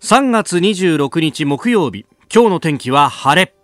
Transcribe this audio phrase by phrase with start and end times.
[0.00, 3.54] 3月26日木曜日今日の天気は晴れ。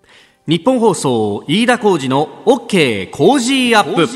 [0.49, 4.09] ニッポン放送飯田浩司の OK Cozy up。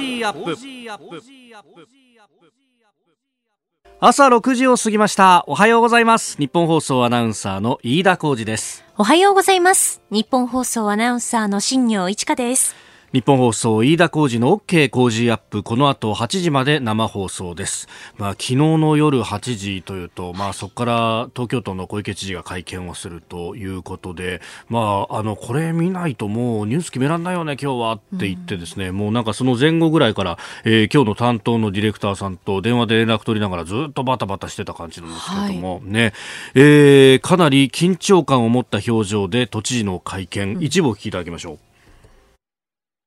[4.00, 5.44] 朝6時を過ぎました。
[5.46, 6.36] おはようございます。
[6.38, 8.84] ニッポン放送アナウンサーの飯田浩司です。
[8.96, 10.02] おはようございます。
[10.10, 12.74] ニッポン放送アナウンサーの新行市佳です
[13.10, 15.62] ニッポン放送飯田浩司の OK Cozy up。
[15.62, 36.12] この後8時まで生放送です、まあ、昨日の夜8時というと、まあ、そこから東京都の小池知事が会見をするということで、まあ、あのこれ見ないともうニュース決められないよね今日はって言ってですね、うん、もうなんかその前後ぐらいから、えー、今日の担当のディレクターさんと電話で連絡取りながらずっとバタバタしてた感じなんですけれども、はい、ね。
[36.54, 41.67] えー、かなり緊張感を持った表情で都知事の会見、うん、一部お聞きいただきましょう。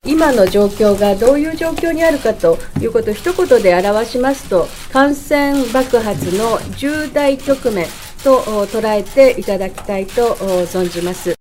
[0.03, 7.85] 今の状況がどういう状況にあるかということを一言で表しますと、感染爆発の重大局面
[8.23, 11.40] と捉えていただきたいと存じます。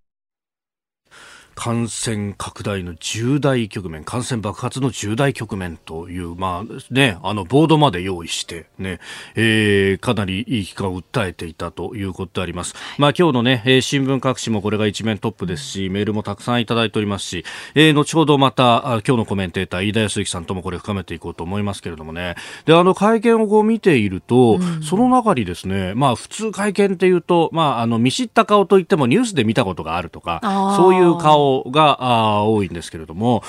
[1.61, 8.99] 感染拡大の重大局面、感染爆発の重大局面という、まあね、あの、ボードまで用意してね、
[9.35, 12.75] えー、かなりいい期間を訴えていたということであります。
[12.97, 17.45] まあ今日のね、えー、新聞各紙もこれが一面トップですし、メールもたくさんいただいておりますし、
[17.75, 22.37] えー、後ほどまた、あ今日のコメンテーター、飯田康之さんともこれ深めていこうと思いますけれどもね。
[22.65, 30.41] で、あの、会見をこう見ていると、うん、その中にですね、まあ普通会見っていうと、まああの、見知った顔といってもニュースで見たことがあるとか、
[30.79, 33.43] そういう顔が多いんですけれども、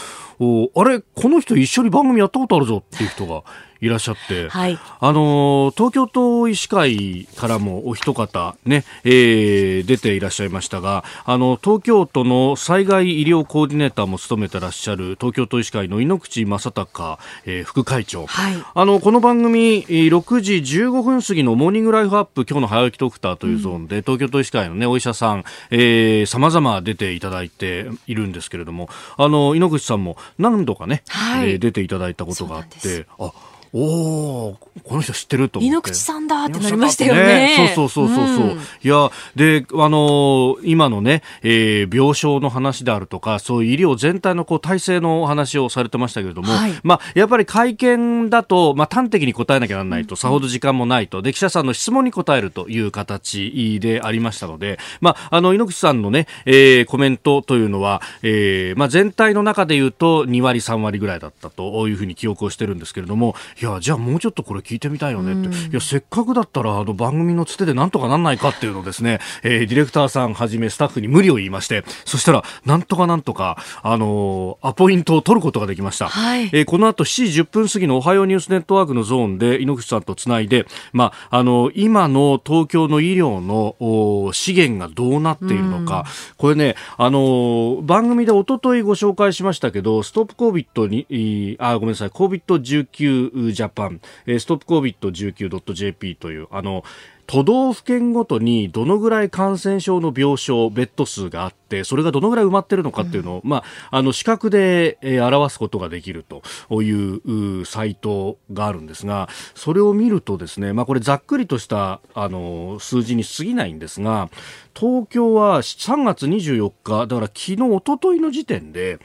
[0.75, 3.43] あれ、この人一緒に番組やったことあるぞっていう人が
[3.81, 33.31] いらっしゃって、はい、あの東京都医師会からもお一方ね、えー、出ていらっしゃいましたが、あの東京都の災害医療コーディネーターも務めてらっしゃる東京都医師会の猪口正孝、えー、副会長、はい、あのこの番組6時15分過ぎのモーニングライフアップ今日の早起きドクターというゾーンで、うん、東京都医師会のねお医者さん、えー、様々出ていただいているんですけれども、あの猪口さんも何度かね、はい、えー、出ていただいたことがあって、あ
[33.73, 35.91] おおこの人知ってると思って。
[35.91, 37.23] 口さんだってなりましたよね。
[37.23, 76.07] ねそうそうそうそうそう、うん、いや、で、あのー、今のね、えー、病床の話であるとか、そういう医療全体のこう体制のお話をされてましたけれども、はい、まあ、やっぱり会見だと、まあ、端的に答えなきゃならないと、さほど時間もないと、で、記者さんの質問に答えるという形でありましたので、まあ、あの、猪口さんのね、えー、コメントというのは、えー、まあ、全体の中で言うと、2割、3割ぐらいだったというふうに記憶をしてるんですけれども、いや、じゃあもうちょっとこれ聞いてみたいよねって、いや、せっかくだったら、あの、番組のつてでなんとかなんないかっていうのをですね、えー、ディレクターさんはじめスタッフに無理を言いまして、そしたら、なんとかなんとか、あのー、アポイントを取ることができました。
[76.07, 86.05] はい、えー、この後7時10分過ぎのおはようニュースネットワークのゾーンで、猪口さんとつないで、まあ、あのー、今の東京の医療の資源がどうなっているのか、
[86.37, 96.83] これね、あのー、番組でおとといご紹介しましたけど、ストップコービットに、あ、ごめんなさい、コービット19ジャパン、えー、ストップコービット 19.jp という、あの、
[97.31, 114.29] 都道府県ごとにどのぐらい感染症の病床、ベッド数があって、それがどのぐらい埋まってるのかっていうのを、うん、まあ、あの、視覚で、えー、表すことができるというサイトがあるんですが、それを見るとですね、まあ、これざっくりとした、あの、数字に過ぎないんですが、
[114.77, 118.99] 東京は3月24日、だから昨日、一昨日の時点で、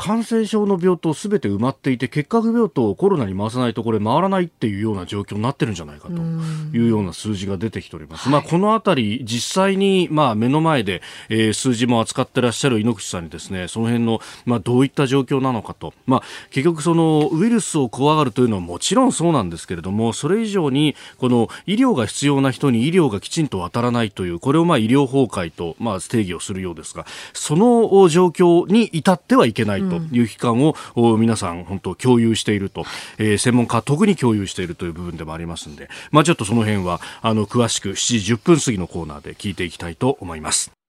[0.00, 8.30] 感染症の病棟すべて埋まっていて結核病棟をコロナに回さないとこれ回らないっていうような状況になってるんじゃないかというような数字が出てきております。
[8.30, 15.92] まあこのあたり実際にまあ目の前で、えー、数字も扱ってらっしゃる猪口さんにですねその辺のまあどういった状況なのかと。
[16.06, 30.74] まあ結局そのウイルスを怖がるというのはもちろんそうなんですけれどもそれ以上にこの医療が必要な人に医療がきちんと渡らないというこれをまあ医療崩壊とまあ定義をするようですがその状況に至ってはいけないという期間を
[31.18, 32.84] 皆さん本当共有していると、
[33.18, 40.79] えー、専門家は特に共有しているという部分でもありますので、まあ、ちょっとその辺はあの詳しく7時10分過ぎのコーナーで聞いていきたいと思います。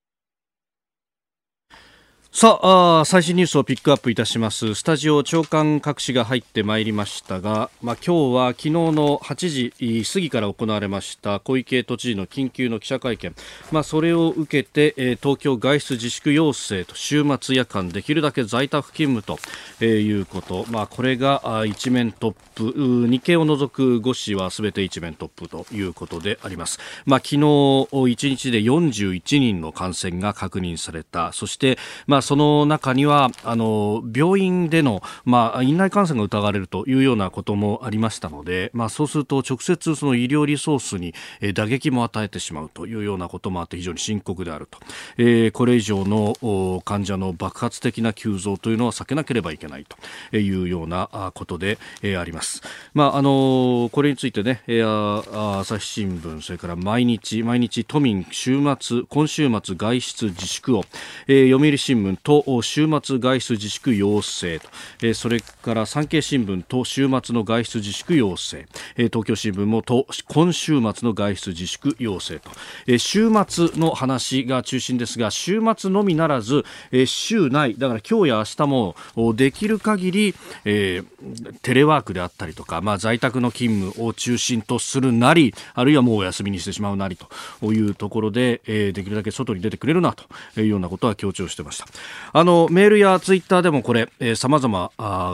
[2.33, 4.73] さあ最新ニュースをピックアップいたします。
[4.73, 13.35] スタジオ長官各紙が入ってまいりましたが、まあ、今日は昨日の8時過ぎから行われました小池都知事の緊急の記者会見、
[13.73, 19.37] まあ、それを受けて、えー、東京外出自粛要請と週末夜間できるだけ在宅勤務と、
[19.81, 31.33] えー、いうこと、まあ、これが一面トップ日経を除く5紙はすべて一面トップということであります、まあ、昨日1日で41人の感染が確認された。
[31.33, 31.77] そして、
[32.07, 41.13] まあその中にはあの病院での、まあ、院内感染が疑われるというようなこともありましたので、まあ、そうすると直接その医療リソースに
[41.53, 44.79] 打撃も与えてしまうというようなこともあって非常に深刻であると、
[45.17, 49.85] えー、これ以上の患者の爆発的な急増というのは避けなければいけない
[50.29, 51.77] というようなことで
[52.17, 52.61] あります。
[52.93, 60.83] まあ、あのこれについてね、朝日新聞それから毎日毎日都民週末今週末外出自粛を、
[61.27, 64.69] えー、読売新聞と週末外出自粛要請と、
[65.01, 68.65] えー、それから産経新聞と週末の外出自粛要請、
[68.95, 72.49] えー、東京新聞もと今週末の外出自粛要請と、
[72.87, 78.95] えー、週末の話が中心ですが週末のみならず、えー、週内だから今日や明日も
[79.35, 80.35] できる限り、
[80.65, 90.25] えー、テレワークであったりとか、まあ、在宅の勤務を中心とするなりあるいはもうお休みにしてしまうなりというところで、えー、できるだけ外に出てくれるなと
[90.59, 91.85] いうようなことは強調してました。
[92.33, 94.91] あのメールやツイッターでもこれさまざま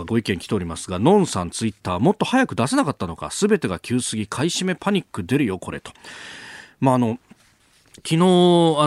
[0.08, 5.92] ご意見来ておりますがノンさんツイッターもっと早く出せなかったのかすべてが急すぎ買い占めパニック出るよこれと。
[6.80, 7.20] まああの
[8.04, 8.20] 昨日あ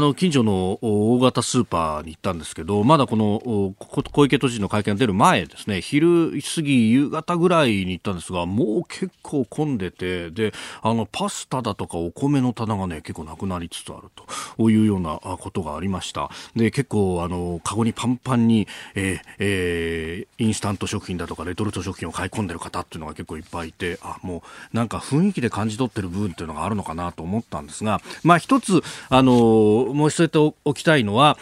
[0.01, 14.09] の近所の大型スーパーに行ったんですけどまだこの小池都知事の会見が出る前ですね昼過ぎ夕方ぐらいに行ったんですがもう結構混んでてであのパスタだとかお米の棚がね結構なくなりつつある
[14.57, 16.31] というようなことがありました。
[16.55, 24.43] で結構あのカゴにパンパンに、えーえー、インスタント食品だとかレトルト食品を買い込んでる方っていうのが結構いっぱいいてあも
[24.73, 31.39] うなんか雰囲気で感じ取ってる部分っていうのがあるのかなと思ったんですがまあ一つあの申し添えておきたいのは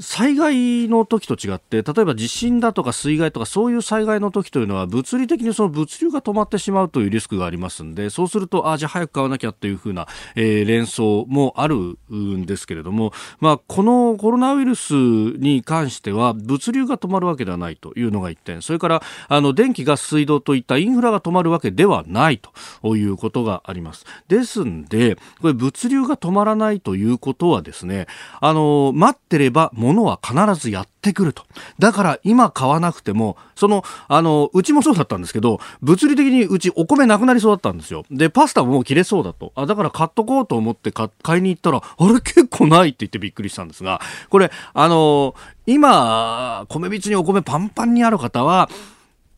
[0.00, 18.62] 災害の時と違って例えば地震だとか水害とかそういう災害の時というのは物理的にその物流が止まってしまうというリスクがありますんでそうするとあじゃあ早く買わなきゃというふうな、えー、連想もあるんですけれども、まあ、このコロナウイルスに関しては物流が止まるわけではないというのが一点。
[18.62, 22.40] それからあの電気ガス水道といったインフラが止まるわけではない
[22.82, 24.04] ということがあります。
[24.28, 28.06] ですんでこれ物流が止まらないということはですね
[28.40, 31.44] あの待ってればのは必ずやってくると。
[31.78, 38.04] だから今買わなくても、その、あの、うちもそうだったんですけど、物理的にうちお米なくなりそうだったんですよ。
[38.10, 39.52] で、パスタももう切れそうだと。
[39.54, 45.34] あ、だから買っとこうと思って買いに行ったら、あれ結構ないって言ってびっくりしたんですが、これ、あの、
[45.66, 48.68] 今、米びつにお米パンパンにある方は、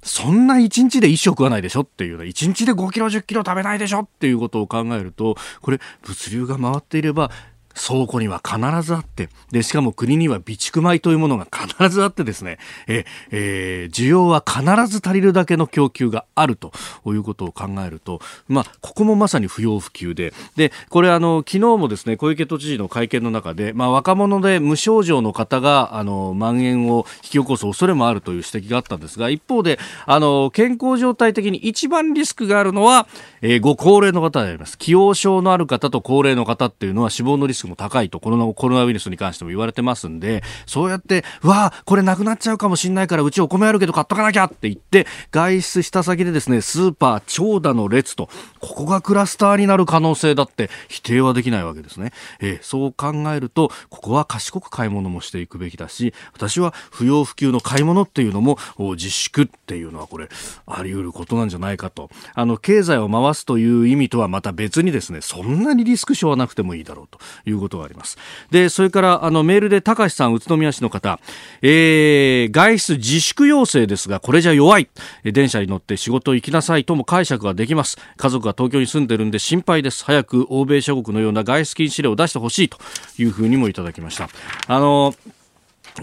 [0.02, 7.30] そんな1日で1食はないでしょっていうね、1日で5キロ10キロ食べないでしょっていうことを考えると、これ物流が回っていれば
[7.74, 12.58] 倉庫には必ずあって、で、しかも国には備蓄米というものが必ずあってですね、
[12.88, 16.72] え、えー、需要は必ず足りるだけの供給があると
[17.06, 33.06] いうことを考えると、まあ、ここもまさに不要不急で、で、これあの、昨日もですね、小池都知事の会見の中で、まあ、若者で無症状の方が、あの、蔓延を引き起こす恐れもあるという指摘があったんですが、一方で、あの、健康状態的に一番リスクがあるのは、
[33.40, 34.76] えー、ご高齢の方であります。
[34.80, 48.28] 既往症のある方と高齢の方っていうのは死亡のリスクも高いとコロナコロナウイルスに関しても言われてますんでそうやってわあこれなくなっちゃうかもしれないからうちお米あるけど買っとかなきゃって言って外出した先でですねスーパー長蛇の列と
[48.60, 60.28] ここがクラスターになる可能性だって否定はできないわけですね、えー、そう考えるとここは賢く買い物もしていくべきだし私は不要不急の買い物っていうのも自粛っていうのはこれ
[60.66, 62.10] あり得ることなんじゃないかと。
[62.34, 67.18] あの経済を回すという意味とはまた別にですねそんなにリスクしはなくてもいいだろうと
[67.48, 68.18] いういうことがあります。
[68.50, 71.20] でそれからあのメールで高橋さん宇都宮市の方、
[71.60, 74.88] えー、外出自粛要請ですがこれじゃ弱い。
[75.24, 77.98] 電車に乗って仕事行きなさいとも解釈ができます。
[78.16, 80.04] 家族が東京に住んでるんで心配です。
[80.04, 82.78] 早く欧米諸国のような外出禁止令を出してほしいと
[83.18, 84.28] いうふうにもいただきました。
[84.66, 85.14] あの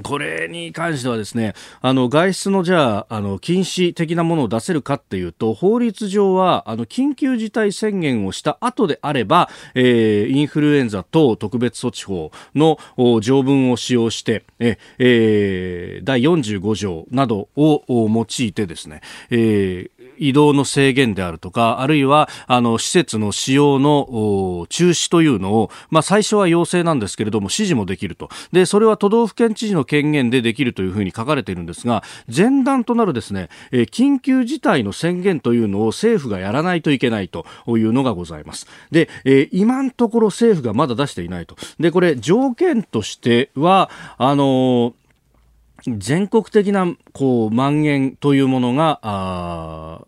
[0.03, 12.77] これに関してはですね、あの、外出のじゃあ、あの、禁止的なものを出せるかっていうと、法律上は、あの、緊急事態宣言をした後であれば、えー、インフルエンザ等特別措置法の
[13.21, 28.29] 条文を使用して、え、えー、第45条などを用いてですね、えー、移動の制限であるとか、あるいは、あの、施設の使用の中止というのを、まあ、最初は要請なんですけれども、指示もできると。
[28.51, 38.67] で、それは都道府県知事の権限でできるというふうに書かれているんですが、前段となるですね、え緊急事態の宣言というのを政府がやらないといけないというのがございます。
[38.91, 41.55] で、え今のところ政府がまだ出していないと。
[41.79, 44.93] で、これ、条件としては、あの
[45.87, 50.05] 全国的なこう蔓延というものが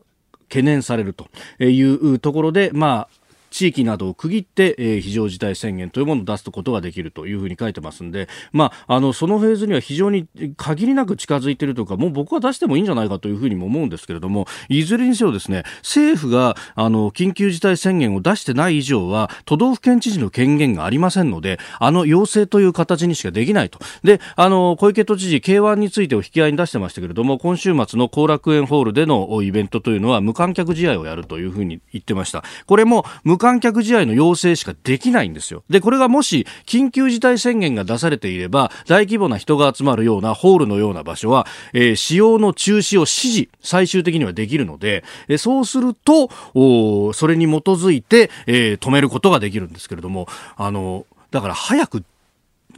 [0.52, 1.28] 懸念されると
[1.64, 3.21] いうところで、まあ、
[3.52, 10.28] 地域などを区切って、えー、非常事態宣言というものを出すことができるというふうに書いてますんで、まあ、あのそのフェーズには非常に
[10.58, 23.80] 限りなく近づいているというかもう僕は出してもいいんじゃないかというふうにも思うんですけれどもいずれにせよですね政府があの緊急事態宣言を出してない以上は都道府県知事の権限がありませんのであの要請という形にしかできないと。
[24.04, 32.44] であの小池都知事 K1 についてを引き合いに出してましたけれども今週末の後楽園ホールでのイベントというのは無観客試合をやるというふうに言ってました。
[32.66, 35.64] これも無観客試合の要請しかできないんですよ。
[35.68, 52.04] でこれがもし緊急事態宣言が出されていれば大規模な人が集まるようなホールのような場所は、えー、使用の中止を指示最終的にはできるので、えー、そうするとおそれに基づいて、えー、止めることができるんですけれどもあのだから早く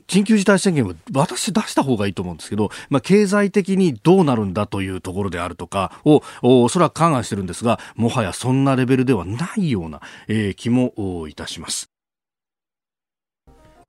[0.07, 11.92] 緊急事態宣言は私出した方がいいと思うんですけど、まあ、経済的にどうなるんだというところであるとかをおそらく勘案してるんですがもはやそんなレベルではないような、えー、気もいたします。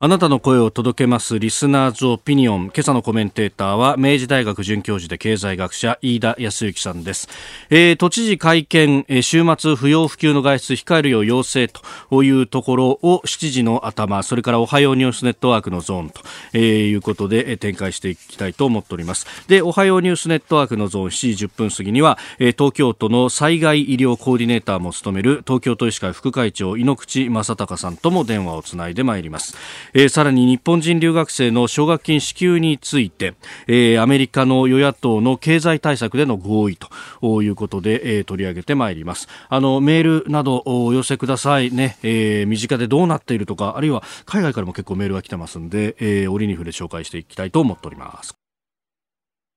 [0.01, 2.65] あなたの声を届けますリスナーズオピニオン。
[2.65, 7.29] 今朝のコメンテーターは明治大学准教授で経済学者飯田康之さんです。
[7.71, 11.69] えー、都知事会見、週末不要不急の外出控えるよう要請
[12.11, 19.27] というところを7時の頭、それからおはようニュースネットワークのゾーンと、いうことで、展開していきたいと思っております。
[19.47, 29.57] で、おはようニュースネットワークのゾーン7時10分過ぎには、東京都の災害医療コーディネーターも務める東京都医師会副会長井ノ口正隆さんとも電話をつないでまいります。
[29.95, 33.35] えー、さらに日本人留学生の奨学金支給について、
[33.67, 36.77] えー、アメリカの与野党の経済対策での合意
[37.21, 39.29] ということで、えー、取り上げてまいります。
[39.49, 48.44] あのメールなどお寄せくださいね、えー、身近でどうなっているとかあるいは海外からも結構メールが来てますんで、えー、折に触れ紹介していきたいと思っております。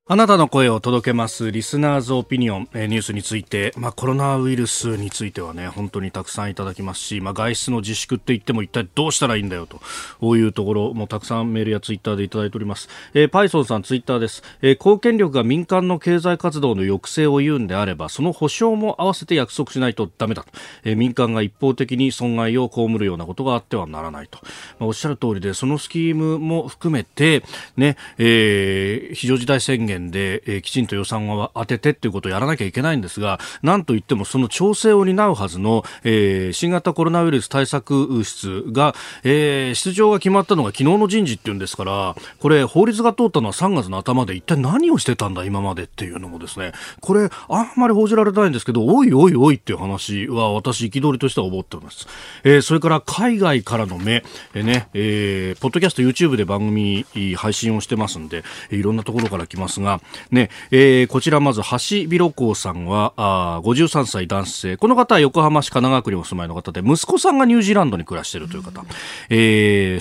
[0.09, 9.81] あなたの声を届けますリスナーズオピニオン、えー、ニュースについて、まあ、コロナウイルスについてはね本当にたくさんいただきますし、まあ、外出の自粛って言っても一体どうしたらいいんだよと
[10.21, 20.51] こういうところもたくさんメールやツイッターでいただいております、えー、パイソンさんツイッターです、えー、公権力が民間の経済活動の抑制を言うんであればその保証も合わせて約束しないとダメだと、
[20.85, 24.39] えー、民間が一方的に損害を被るようなことがあってはならないと、
[24.79, 27.43] まあ、おっしゃる通りでそのスキームも含めて
[27.75, 52.07] ね、えー、非常事態宣言で、えー、きちんと予算を当ててっていうことをやらなきゃいけないんですが、なんといってもその調整を担うはずの、えー、新型コロナウイルス対策室が、えー、出場が決まったのが昨日の人事っていうんですから、これ法律が通ったのは3月の頭で一体何をしてたんだ今までっていうのもですね、これあんまり報じられないんですけど、おいおいおいっていう話は私憤りとしては思っております。
[52.43, 54.23] えー、それから海外からの目、
[54.53, 64.77] えー、ね、えー、ポッドキャスト YouTube で番組配信をしてますんで、いろんなところから来ますが、がね、えー、こちらまず橋ビロコーさんはあ53歳男性。
[64.77, 68.83] この方は横浜市神奈川区にお住まいの方で息子さんがニュージーランドに暮らしているという方。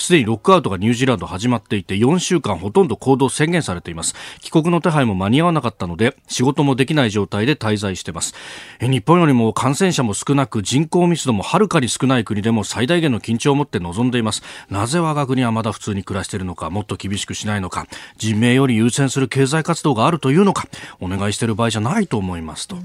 [0.01, 4.15] すで、にロックアウトがニュージーランド始まっていて4週間ほとんど行動宣言されています。
[4.41, 8.35] 帰国の手配も間に合わなかったので仕事もできない状態で滞在しています、
[8.81, 14.43] え、日本よりも感染者も少なく人口密度もはるかに少ない国でも最大限の緊張を持って臨んでいます。
[14.71, 20.69] なぜ我が国はまだ普通に暮らしているのかもっと厳しくしないのか人命より優先する経済活動があるというのか
[21.01, 22.77] お願いしている場合じゃないと思いますと、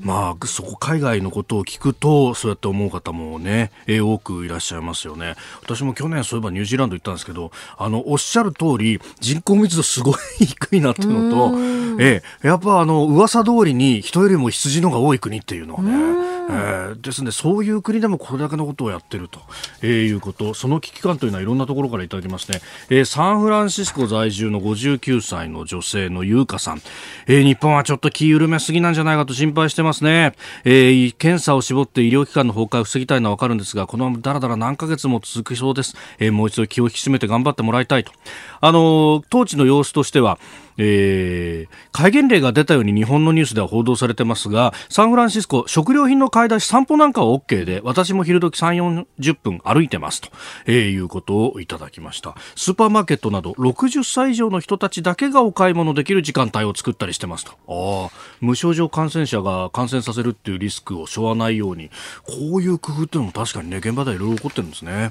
[0.00, 5.34] まあ、そこ海外のことを聞くとそうやって思う方もね、えー、多くいらっしゃいますよね。
[5.62, 10.14] 私も去年そういえばニュージーランド行ったんですけどあのおっしゃる通り人口密度すごい
[10.46, 11.58] 低いなっていうのと、
[12.00, 19.40] えー、やっぱあの噂通りに人よりも羊のが多い国っていうのはね、えー、ですのでそういう国でもこれだけのことをやってると、
[19.82, 20.54] えー、いうこと。
[20.54, 26.82] その危機感というのはいろんなところからいただきますね、えー、サンフランシスコ在住の59歳の女性の優香さん、
[27.26, 30.34] えー、日本はちょっと気緩めすぎなんじゃないかと心配してますね、
[30.64, 38.12] えー、検査を絞って医療機関の崩壊を防ぎたいのはわかるんですがこのままだらだら何ヶ月も続きそうです、えー、もう一度気を引き締めて頑張ってもらいたいと。
[38.60, 40.38] あの当地の様子としては
[40.78, 50.28] えー、戒厳令が出たように日本のニュースでは報道されてますがサンフランシスコ食料品の買い出し散歩なんかは OK で私も昼時3 40分歩いてますと、
[50.66, 52.34] えー、いうことをいただきました。
[52.56, 57.52] スーパーマーケットなど60歳以上の人たちだけがお買い物できる時間帯を作ったりしてますと。
[57.68, 58.10] ああ
[58.40, 61.90] 無症状感染者が感染させるっていうリスクを背負わないように
[62.24, 65.10] こういう工夫っていうのも確かにね現場ではいろいろ起こってるんですね。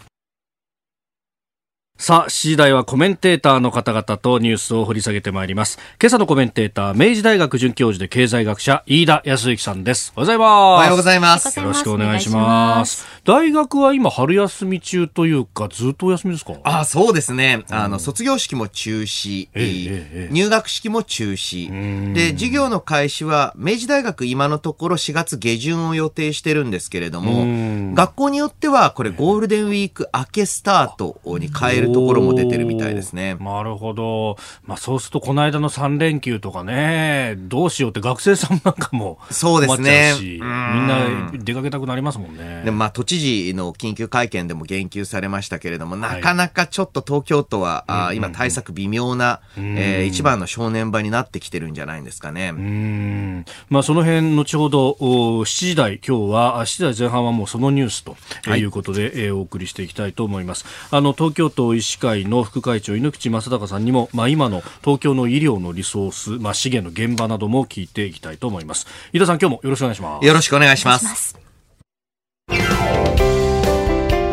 [2.02, 5.78] さあ、7時台はコメンテーターの方々とニュースを掘り下げてまいります。
[6.02, 10.12] 今朝のコメンテーター、明治大学准教授で経済学者、飯田康之さんです。
[10.16, 10.50] おはようございます。
[10.50, 11.60] おはようございます。
[11.60, 13.06] よろしくお願いします。
[13.24, 16.54] 大学は今、春休み中というか、ずっとお休みですか？
[16.64, 17.66] あそうですね。
[17.70, 22.14] あの、卒業式も中止、ええ入学式も中止。
[22.14, 33.36] で、授業の開始は、明治大学今のところ4月下旬を予定してるんですけれども、学校によっては、これゴールデンウィーク明けスタートに変えるところも出てるみたいですね。
[33.40, 34.38] なるほど。
[34.66, 40.14] まあそうするとこの間の3連休とかね、どうしようって学生さんなんかもそうですね。
[40.22, 42.64] みんな出かけたくなりますもんね。
[42.66, 52.50] でまあ都知事の緊急会見でも言及されましたけれども、なかなかちょっと東京都は、はい、あ今対策微妙な、えー、一番の正念場になってきてるんじゃないんですかね。
[52.50, 53.46] うん。
[53.70, 58.16] まあその辺後ほど7時台、今日は7時台前半はもうそのニュースと
[58.56, 60.66] いうことで、はい、えー、お送りしていきたいと思います。
[60.92, 68.88] あの東京都医師会の副会長猪口正孝さんにも、まあ、今の東京の医療のリソース、まあ、資源の現場なども聞いていきたいと思います。
[69.14, 70.26] 飯田さん今日もよろしくお願いします。
[70.26, 71.38] よろしくお願いします。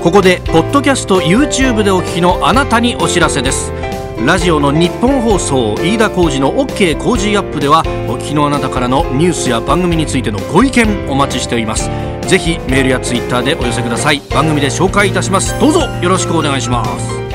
[0.03, 3.73] ここでポッドキャスト YouTube でお聞きのあなたにお知らせです。
[4.25, 11.89] ラジオの日本放送飯田浩司の OK 工事アップではお聞きのあなたからのニュースや番組についてのご意見お待ちしております。
[12.29, 14.21] ぜひメールやツイッターでお寄せください。
[14.31, 15.59] 番組で紹介いたします。
[15.61, 17.28] どうぞよろしくお願いします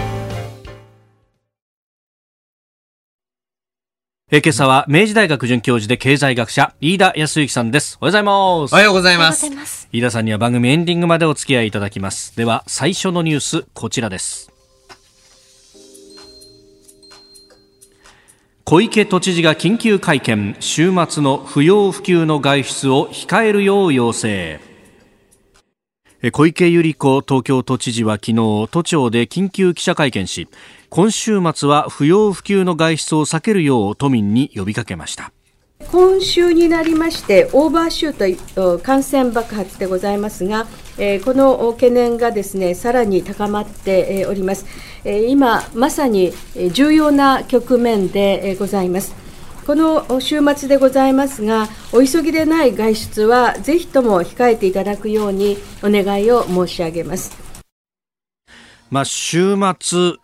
[4.36, 8.00] え今朝は明治大学准教授で経済学者飯田康之さんです。
[8.02, 8.74] おはようございます。
[8.74, 9.88] おはようございます。
[9.92, 12.36] 飯田さんには番組エンディングまでお付き合いいただきます。
[12.36, 14.52] では最初のニュースこちらです。
[18.64, 20.56] 小池都知事が緊急会見。
[20.60, 24.60] 週末の不要不急の外出を控えるよう要請。
[26.32, 28.36] 小池百合子東京都知事は昨日
[28.72, 30.48] 都庁で緊急記者会見し
[30.96, 35.32] 今週末は不要不急の外出を避けるよう都民に呼びかけました。
[35.92, 40.68] 今週になりましてオーバーシュート感染爆発でございますが、
[41.00, 44.68] えこの懸念がですねさらに高まっております、
[45.04, 46.32] え今まさに
[46.74, 49.16] 重要な局面でございます。
[49.66, 57.53] この週末でございますが、お急ぎでない外出は、ぜひとも控えていただくようにお願いを申し上げます。
[58.94, 60.18] まあ、週末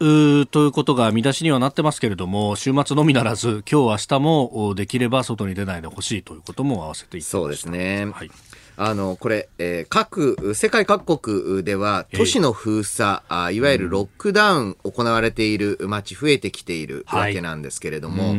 [0.45, 8.05] ということが見出しにはなってますけれども、週末のみならず、今日明日もできれば外に出ないでほしいということも合わせていそうですね。
[8.13, 8.29] はい。
[8.77, 18.37] あの、これ、えー、各、世界各国では、都市の封鎖、あいわゆるロックダウン行われている街増えてきているわけなんですけれども、はい、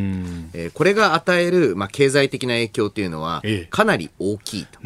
[0.55, 4.79] えー、これが与える、まあ、経済的な影響というのは、かなり大きいと。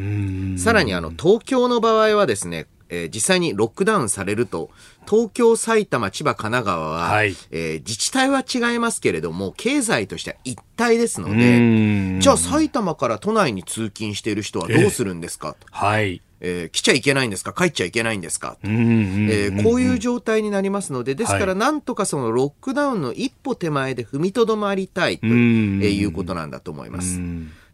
[0.58, 4.70] さらに、あの、東京の場合はですね、えー、実際にロックダウンされると、
[5.08, 16.22] 東京、埼玉、千葉、神奈川は、はい、えー、自治体は違いますけれども、経済としては一体ですので、じゃあ埼玉から都内に通勤している人はどうするんですか、えー、はい。
[16.46, 17.54] えー、来ちゃいけないんですか？
[17.54, 27.18] 帰っちゃいけないんですか、えー、こういう状態になりますのでですからなんとかそのロックダウンの一歩手前で踏みとどまりたいということなんだと思います。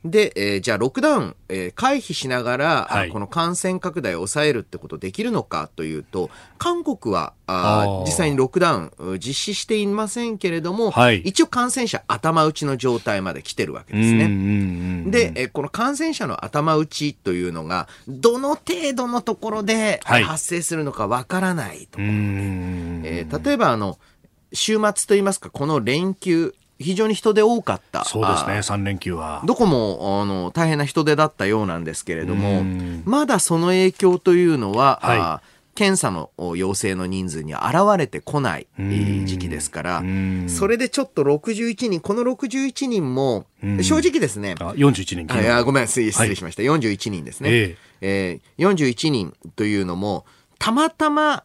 [0.05, 15.11] で、えー、じゃあロックダウン、えー、回避しながら、はい、この感染拡大を抑えるってことできるのかというと、韓国はあ実際にロックダウン実施していませんけれども、はい、一応感染者頭打ちの状態まで来てるわけですね。
[15.11, 23.99] で、えー、この感染者の頭打ちというのが、どの程度のところで発生するのかわからないと、はい、えー、例えばあの、
[24.53, 28.05] 週末といいますか、この連休、非常に人出多かった。
[28.05, 29.43] そうですね、3連休は。
[29.45, 32.65] どこも、あの、大変な人出だったようなんですけれども、
[33.05, 37.63] まだその影響というのは、はい、検査の陽性の人数に現
[37.99, 40.03] れてこない時期ですから、
[40.47, 43.45] それでちょっと61人、この61人も、
[43.83, 44.55] 正直ですね。
[44.59, 45.41] あ、41人。
[45.41, 46.63] いや、ごめん、失礼しました。
[46.63, 47.51] はい、41人ですね。
[47.51, 50.25] ええー、41人というのも、
[50.59, 51.45] たまたま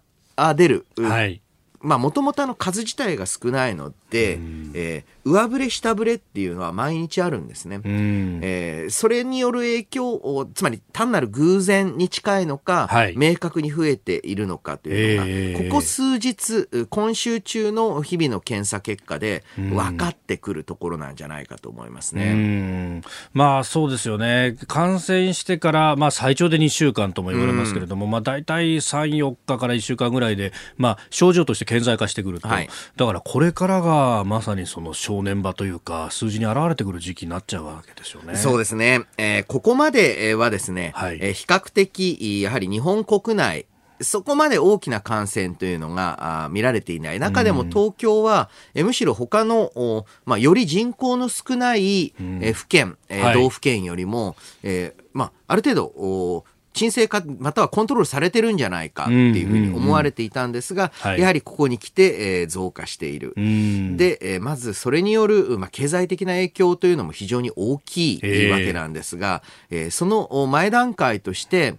[0.56, 1.42] 出る、はい、
[1.86, 4.40] まあ、もともとあの数自体が少ないので、
[4.74, 7.82] えー、上振れ下振れっていうのは毎日あるんですね。
[7.84, 23.02] えー、それによる影響を、つまり単なる偶然に近いのか、はい、明確に増えているのかというのが、えー、ここ数日、今週中の日々の検査結果で分かってくるところなんじゃないかと思いますね。
[23.34, 24.56] まあそうですよね。
[24.68, 32.48] 感染してから、まあ最長で2週間とも言われますけれども、まあ大体3、4日から1週間ぐらいで、まあ症状として顕在化してくると。
[32.48, 38.36] はい、だからこれからがまさにその正念場というか、数字に現れてくる時期になっちゃうわけですよね。
[38.36, 39.02] そうですね。
[39.18, 43.66] えー、ここまではですね、はい、えー、比較的、やはり日本国内、
[44.02, 47.20] そこまで大きな感染というのが見られていない。
[47.20, 56.44] 中でも東京は、えむしろ他の、まあ、より人口の少ない、え府県、え道府県よりも、えーまあ、ある程度
[56.76, 63.34] 沈静化またはコントロールされてるんじゃないかっていうふうに思われていたんですが、やはりここに来て、えー、増加している。
[63.36, 71.76] で、えー、まずそれによる、まあ、経済的な影響というのも非常に大きいわけなんですが、えー、その前段階として、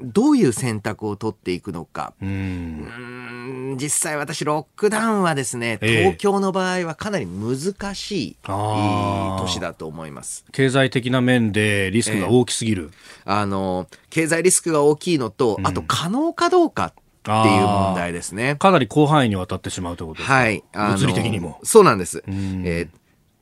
[0.00, 2.12] どういう選択を取っていくのか。
[2.20, 10.44] うん実際私、ロックダウンはですね、東京の場合はかなり難しい、えー、年だと思います。
[10.52, 12.90] 経済的な面でリスクが大きすぎる。
[13.26, 16.92] えー、あの、経済リスクが大きいのと、あと可能かどうか。
[17.20, 18.56] っていう問題ですね。
[18.56, 20.34] かなり広範囲にわたってしまうということですか？
[20.34, 20.64] はい。
[20.72, 21.60] 物理的にも。
[21.62, 22.22] そうなんです。
[22.26, 22.88] え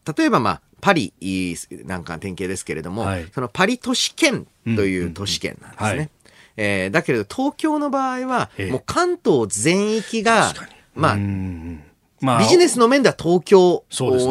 [0.05, 1.13] ー、例えば、まあ、パリ
[1.85, 6.11] なんか典型ですけれども、はい、そのパリ都市圏という都市圏なんですね。
[6.57, 10.53] えー、だけれど東京の場合は、もう関東全域が、
[10.95, 11.17] まあ、
[12.21, 13.85] まあ、ビジネスの面では東京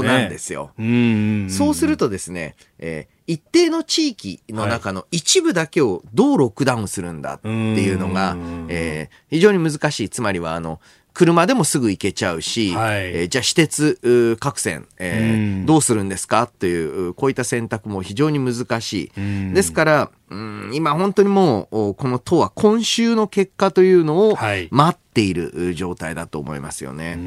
[0.04, 0.72] なんですよ。
[0.76, 8.36] そう、ね、そうするとですね、えー、一定の地域の中の一部だけをどうロックダウンするんだっていうのが、
[8.70, 10.10] えー、非常に難しい。
[10.10, 10.80] つまりは、あの、
[11.16, 19.54] 車でもすぐ行けちゃうし、はい、えー、じゃあ私鉄各線、えー、どうするんですかというこういった選択も非常に難しい。
[19.54, 24.38] ですから、うん、今本当にもうこの党は今週の結果というのを
[24.70, 27.12] 待っている状態だと思いますよね。
[27.12, 27.18] はい、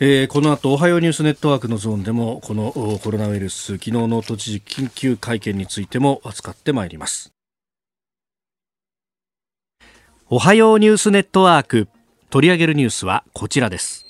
[0.00, 7.32] えー、この後おはようニュースネットワークのゾーンでもこのコロナウイルス昨日の都知事緊急会見についても扱ってまいります。
[10.28, 11.88] おはようニュースネットワーク
[12.36, 14.04] 取り上げるニュースはこちらです。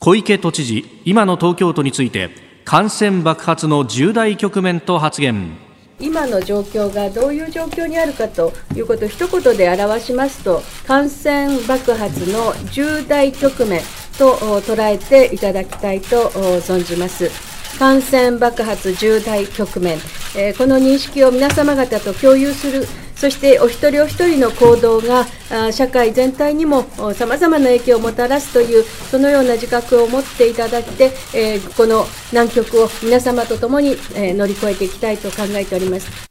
[0.00, 2.30] 小池都知事今の東京都について
[2.64, 5.56] 感染爆発の重大局面と発言。
[6.00, 13.82] 今の状況がどういう状況にあるかということを一言で表しますと感染爆発の重大局面
[14.18, 17.30] と捉えていただきたいと存じます。
[17.78, 19.98] 感染爆発重大局面、
[20.36, 22.84] えこの認識を皆様方と共有する
[23.16, 25.26] そしてお一人お一人の行動が
[25.72, 36.25] 社会全体にもさまざまな影響をもたらすというそのような自覚を持っていただいて、えこの難局を皆様と共に、え乗り越えていきたいと考えております。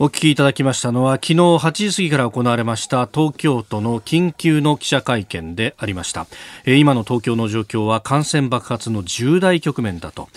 [0.00, 6.26] お聞きいただきましたのは昨日8時過ぎから行われました東京都の緊急の記者会見でありました。
[6.66, 10.28] 今の東京の状況は感染爆発の重大局面だと。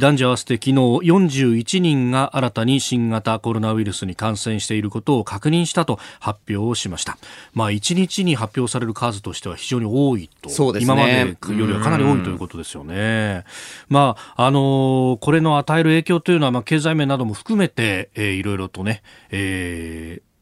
[0.00, 7.18] 男女合わせて昨日41人が新たに新型コロナウイルスに感染していることを確認したと発表をしました。
[7.52, 10.48] まあ1日に発表される数としては非常に多いと。
[10.48, 13.44] そうです、ね、今までよりはかなり多いということですよね。
[13.90, 20.32] まああのこれの与える影響というのはまあ経済面なども含めて、えー、いろいろとねえー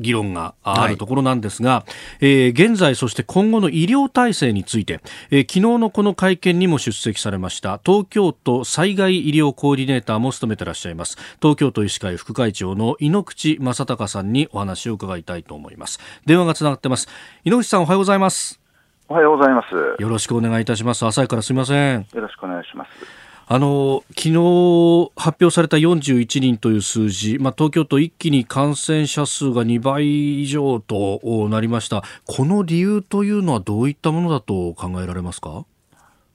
[0.00, 1.84] 議論があるところなんですが、は
[2.20, 16.00] い、えー、現在そして今後の医療体制について、えー、昨日のこの会見にも出席されました東京都災害医療コーディネーターも務めていらっしゃいます東京都医師会副会長の井ノ口正隆さんにお話を伺いたいと思います。
[16.26, 17.08] 電話がつながってます。
[17.44, 18.60] 井ノ口さんおはようございます。
[19.08, 20.02] おはようございます。
[20.02, 21.04] よろしくお願いいたします。
[21.04, 22.06] 朝からすみません。
[22.12, 23.19] よろしくお願いします
[23.52, 35.64] あの昨日発表された41人という数字、まあ、東京都一気に感染者数が2倍以上となりました、この理由というのはどういったものだと考えられますか？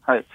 [0.02, 0.26] はい。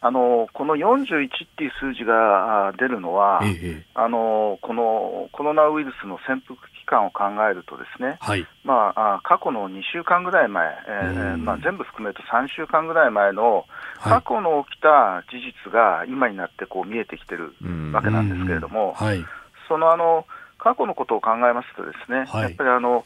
[0.00, 13.64] あのこの41っていう数字が出るのは、ええ、あのこのコロナウイルスの潜伏期間を考えるとですね、はい、まあ、過去の2週間ぐらい前、えーまあ、全部含めると3週間ぐらい前の
[14.00, 17.54] 過去の起きた事実が今になってこう見えてきてる
[17.92, 19.24] わけなんですけれども、はい、
[19.66, 20.26] そのあの
[20.58, 23.04] 過去のことを考えますとですね、はい、やっぱりあの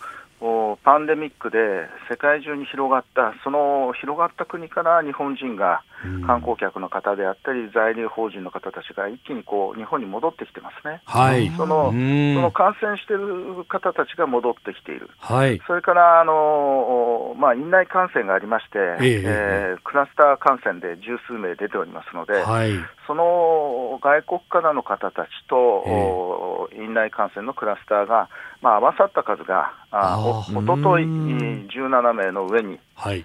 [0.84, 1.58] パンデミックで
[2.10, 5.82] 世界中に広がった、その広がった国から日本人が
[6.26, 22.70] 観光客の方であったり、在留邦人の方たちが一気にこう日本に戻ってきてますね、はい、そのその感染している方たちが戻ってきている、はい、それからあの、まあ、院内感染がありまして、ええー、クラスター感染で十数名出ておりますので、はい、
[23.06, 28.28] その外国からの方たちと、院内感染のクラスターが、
[28.62, 32.78] まあ、合わさった数が、あおととい17名の上に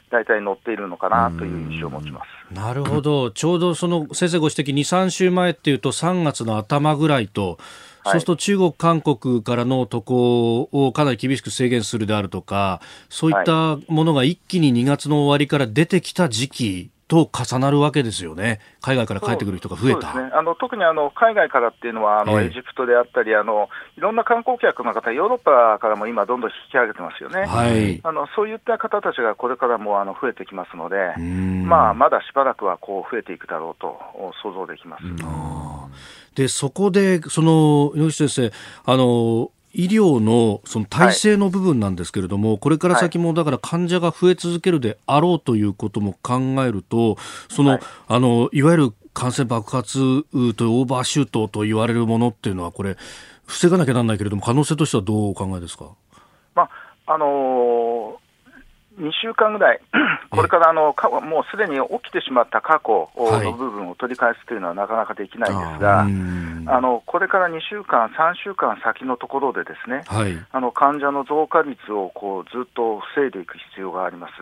[0.09, 2.53] 大体乗っているのかなという印象を持ちます。
[2.53, 7.57] なるほど、ちょうどその先生ご指摘、2、3週前っていうと、3月の頭ぐらいと、
[8.05, 31.15] そうすると中国、韓国からの渡航をかなり厳しく制限するであるとか、そういったものが一気に2月の終わりから出てきた時期と重なるわけですよね、海外から帰ってくる人が増えた、ね、あの特にあの海外からっていうのは、あの、エジプトであったりあの、いろんな観光客の方、ヨーロッパからも今、どんどん引き上げてますよね、はい、あのそういった方たちがこれからもあの増えてきますので、
[31.65, 33.99] まあ、まだしばらくはこう増えていくだろうと
[34.41, 35.03] 想像できます。
[36.35, 38.51] でそこでその野口先生
[38.85, 47.17] あの医療のその体制の部分なんですけれども、はい、これから先もだから患者が増え続けるであろうということも考えると、
[47.49, 52.97] その、はい、あの、いわゆる感染爆発というオーバーシュートと言われるものっていうのは、これ、
[53.45, 55.89] 防がなきゃなんないけれども、可能性としてはどうお考えですか？
[56.55, 56.69] まあ
[57.13, 58.22] あのー
[58.99, 59.81] 2週間ぐらい、
[60.29, 74.33] これからあのもうすでに起きてしまった過去の部分を取り返すというのはなかなかできないんですが、あのこれから2週間、3週間先のところで、ですね、はい、あの患者の増加率をこうずっと防いでいく必要があります。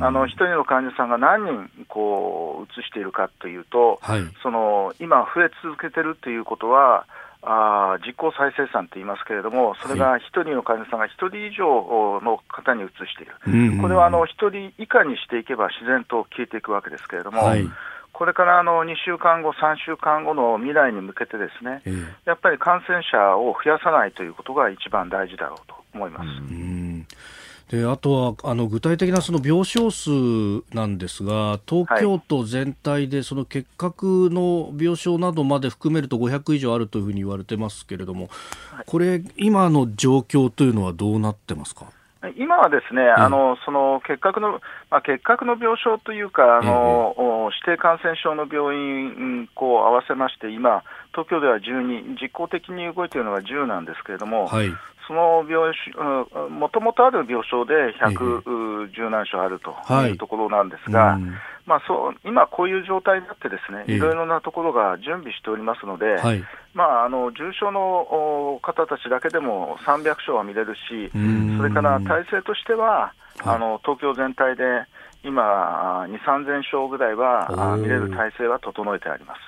[0.00, 7.06] あの1人の患者さんが何人こう移しているかというと、はい、その今、増え続けてるということは、
[7.42, 17.68] あ実効再生産と言いますけれども、それが1人の患者さんが1人以上の方に移している、これはあの1人以下にしていけば自然と消えていくわけですけれども、はい、
[18.12, 21.82] これからあの2週間後、3週間後の未来に向けて、ですね、
[22.24, 26.28] やっぱり感染者を増やさないということが一番大事だろうと思います。
[27.70, 30.10] であとはあの具体的なその病床数
[30.72, 38.30] なんですが東京都全体でその結核の病床などまで含めると500以上あるというふうに言われてますけれども、
[38.86, 41.86] これ今の状況というのはどうなってますか？
[42.36, 47.14] 今はですね、あのその結核の、まあ、結核の病床というか、あの、
[47.66, 54.72] 指定感染症の病院こう合わせまして、今、東京では12、実効的に動いているのが10なんですけれども、はい、
[55.06, 59.70] その病床、もともとある病床で110何床あると
[60.08, 60.12] い。
[60.12, 61.34] うところなんですが、はいうん。
[61.66, 66.42] まあ、そう今、こういう状態になって、ですねいろいろなところが準備しておりますので、はい、
[66.74, 71.10] まあ、あの重症の方たちだけでも300床は見れるし、
[71.56, 73.12] それから体制としては、
[73.44, 74.64] あの東京全体で
[75.26, 79.40] 今、2、3000床ぐらいは見れる体制は整えてあります。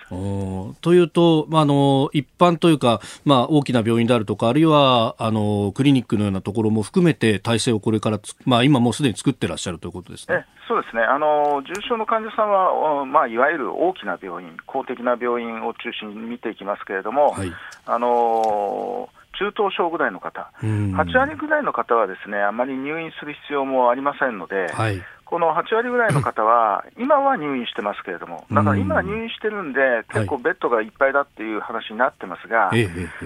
[0.81, 10.47] というと、まあ、あの一般というか、まあ、大きな病院であるとか、あるいはあのクリニックのようなところも含めて、体制をこれから、まあ、今もうすでに作ってらっしゃるということですね。
[10.67, 11.03] そうですね。
[11.03, 17.53] あの重症の患者さんは、まあ、いわゆる大きな病院、公的な病院を中心に見ていきますけれども、はい、
[17.87, 32.71] あの中等症ぐらいの方、8割ぐらいの方はですねあまり入院する必要もありませんので、はい、この8割ぐらいの方は、今は入院してますけれども、だから今、入院してるんで、結構ベッドがいっぱいだっていう話になってますが、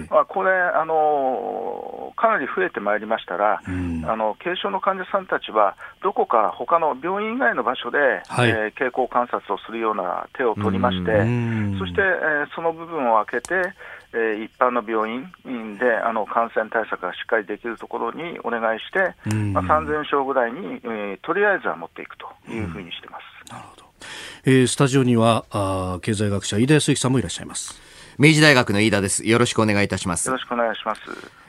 [0.09, 3.71] まあ、これ、あのかなり増えてまいりましたら、あ
[4.17, 11.11] の軽症の患者さんたちは、どこか他の病院以外の場所で、はい、えー、経口観察をするような手を取りまして、
[11.79, 13.73] そして、えー、その部分を開けて、
[14.13, 19.13] えー、一般の病院であの感染対策がしっかりできるところにお願いして、
[19.53, 23.51] まあ、3000床ぐらいに、えー、とりあえずは持っていくというふうにしてます。
[23.51, 23.83] なるほど。
[24.45, 27.79] えー、スタジオにはあ経済学者飯田康之さんもいらっしゃいます。
[28.17, 29.27] 明治大学の飯田です。
[29.27, 30.27] よろしくお願いいたします。
[30.27, 31.01] よろしくお願いします。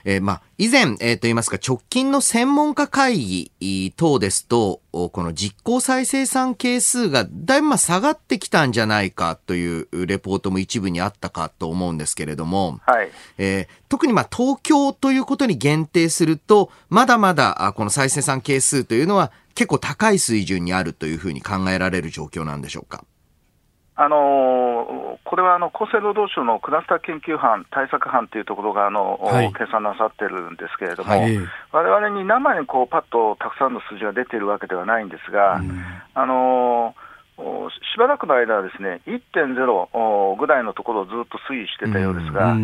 [0.07, 13.11] えー、まあ、以前、えー、と言いますか、直近の専門家会議等ですと、この実効再生産係数がだいぶまあ下がってきたんじゃないかというレポートも一部にあったかと思うんですけれども、はい。
[13.39, 23.05] えー、特にまあ東京ということに限定すると、まだまだこの再生産係数というのは結構高い水準にあるというふうに考えられる状況なんでしょうか？
[23.97, 36.95] あのこれはあの厚生労働省のクラスター研究班、対策班というところがあの、はい、計算なさってるんですけれども、われわれに生にこうパッとたくさんの数字が出ているわけではないんですが、うん、あの
[37.37, 42.55] しばらくの間はですね1.0ぐらいのところをずっと推移してたようですが、あ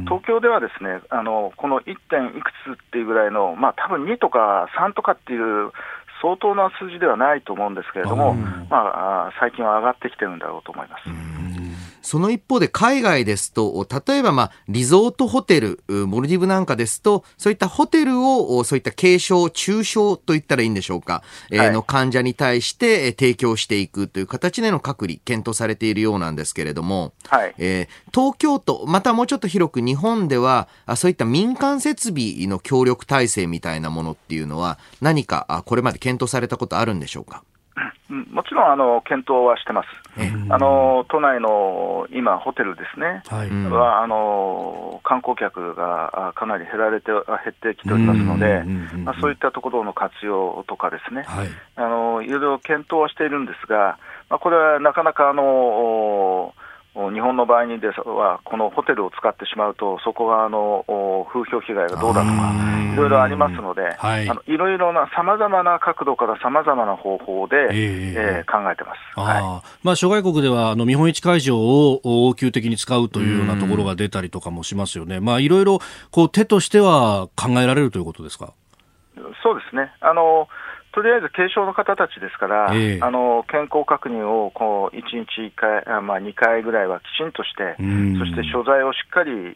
[0.00, 1.96] 東京ではですねあのこの 1.
[2.10, 5.72] 点いくつっていうぐらいの、まあ多分2とか3とかっていう
[6.20, 8.34] 相当な数字ではないと思うんですけれども、
[8.70, 11.35] まあ、最近は上がってきてるんだろうと思います。
[12.06, 37.42] その一方で海外ですと、例えばまあ、リゾートホテル、モルディブなんかですと、そういったホテルを、そういった軽症、中症と言ったらいいんでしょうか、はい、えー、の患者に対して提供していくという形での隔離、検討されているようなんですけれども、はい、えー、東京都、またもうちょっと広く日本では、そういった民間設備の協力体制みたいなものっていうのは、何かこれまで検討されたことあるんでしょうか？
[38.08, 39.88] もちろんあの検討はしてます、
[40.48, 48.62] あの都内の今、ホテルですね、はい、はあの観光客がかなり減られて減ってきておりますので、
[49.04, 53.98] まあ、そういったところの活用とかですね、はい、あのいろいろ検討はしているんですが、
[54.30, 56.54] まあ、これはなかなかあの
[57.12, 60.84] 日本の場合にですは、このホテルを使ってしまうと、そこがあの
[61.30, 62.52] 風評被害がどうだとか、
[62.94, 75.80] いろいろありますので、はい、あのいろいろなさまざまな角度からさまざまな方法で、えー、えー、考えてます、はい、まあ、諸外国ではあの見本市会場を応急的に使うというようなところが出たりとかもしますよね、まあ、いろいろ
[76.10, 78.54] こう手としては考えられるということですか？
[79.42, 79.92] そうですね。
[80.00, 80.48] あの
[80.96, 87.76] とりあえず軽症の方たちですから、えー、あの健康確認をこう1日1回、あまあ、2回ぐらいはきちんとして、
[88.18, 89.54] そして所在をしっかり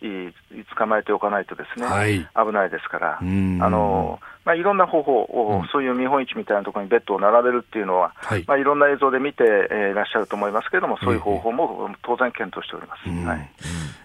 [0.76, 8.44] 捕まえておかないとですね、はい、危ないですから、あのまあ、いろんな方法を、うん、そういう見本市みたいなところにベッドを並べるっていうのは、はい。
[8.46, 13.08] まあ、いろんな映像で見て、えー、いらっしゃると思いますけれども、そういう方法も当然検討しております。
[13.08, 13.50] はい。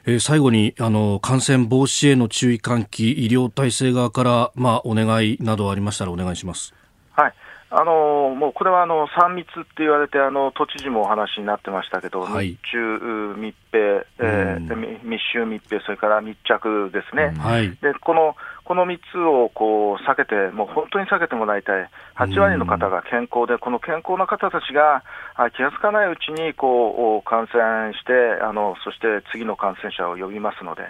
[0.05, 6.73] えー、最後にあの感染防止への注意喚起、医療体制側から、まあ、お願いなどありましたらお願いします。
[7.15, 7.33] はい。
[7.71, 25.03] あのもうこれはあの3密って言われて、あの都知事もお話になってましたけど、はい、日中密閉、えー、密集密閉、それから密着ですね、はい、でこのこの3つをこう避けて、もう本当に避けてもらいたい、8割の方が健康で、この健康な方たちが
[25.51, 30.87] 気が付かないうちにこう感染してあの、そして次の感染者を呼びますので、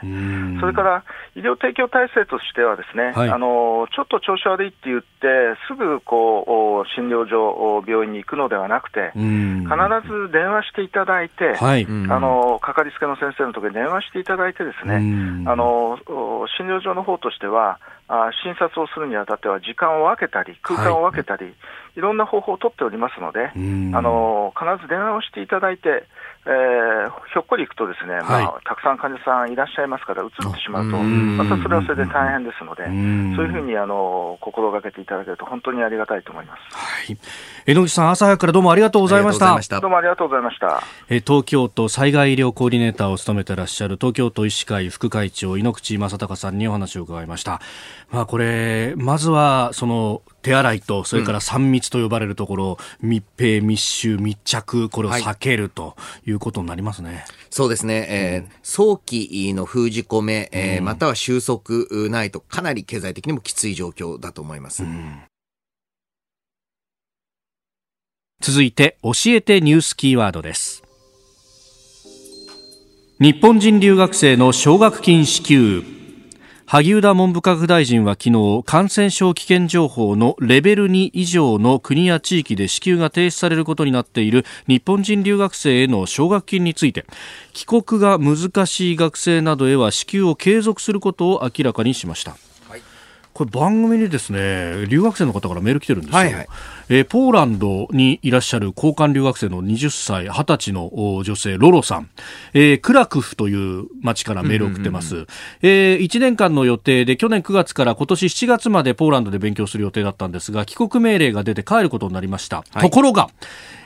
[0.59, 1.03] それから
[1.35, 9.25] 医療提供体制としては、ですね、はい、あのちょっと調子悪いって言って、すぐこう診療所、病院に行くのではなくて、必
[10.05, 14.95] ず電話していただいて、はい、あのかかりつけの先生のところに電話していただいて、ですね
[15.47, 15.97] あの
[16.57, 21.53] 診療所の方としては、あ診察をするにあたっては時間を分けたり、空間を分けたり、はい、
[21.97, 26.05] いろんな方法を取っておりますので、あの必ず電話をしていただいて、
[26.45, 32.91] えー、ひょっこり行くとですね、はい、まあ、たくさん患者さんいらっしゃいますから、移ってしまうと、またそれはそれで大変ですので、そ
[33.43, 36.59] ういうふうにあの心がけていただけると、本当にありがたいと思います。
[36.75, 37.17] はい、
[37.65, 39.79] 榎口さん、朝早くからどうもありがとうございました。
[39.81, 40.83] どうもありがとうございました。
[41.09, 47.59] え東京都災害医療コーディネーターを務めてらっしゃる東京都医師会副会長、井ノ口正隆さんにお話を伺いました。
[48.11, 55.95] まあ、これ、まずは、その、手洗いと、それから3密と呼ばれるところ、うん、密閉、密集、密着、これを避けると
[56.27, 57.09] いうことになりますね。
[57.09, 58.05] はい、そうですね。
[58.07, 64.83] えー、うん、早期の封じ込め、えー、または収束ないと、かなり経済的にもきつい状況だと思います。
[64.83, 65.23] うん。
[68.39, 70.83] 続いて教えてニュースキーワードです。
[73.19, 75.94] 日本人留学生の奨学金支給
[76.67, 87.05] 萩生田文部科学大臣は昨日感染症危険情報のレベル2以上の国や地域で支給が停止されることになっている日本人留学生への奨学金について。
[87.53, 92.35] 帰国が難しい学生などへは支給を継続することを明らかにしました。
[93.35, 96.47] これ番組にですね留学生の方からメール来てるんですよ、はいはい、
[96.87, 102.09] えー、ポーランドにいらっしゃる交換留学生の20歳20歳の女性ロロさん、
[102.53, 105.29] えー、クラクフという町からメールを送ってます、うんうんうん、
[105.63, 113.29] えー、1年間の予定で去年9月から今年7月までポーランドで勉強する予定だったんですが帰国命令が出て帰ることになりました、はい、ところが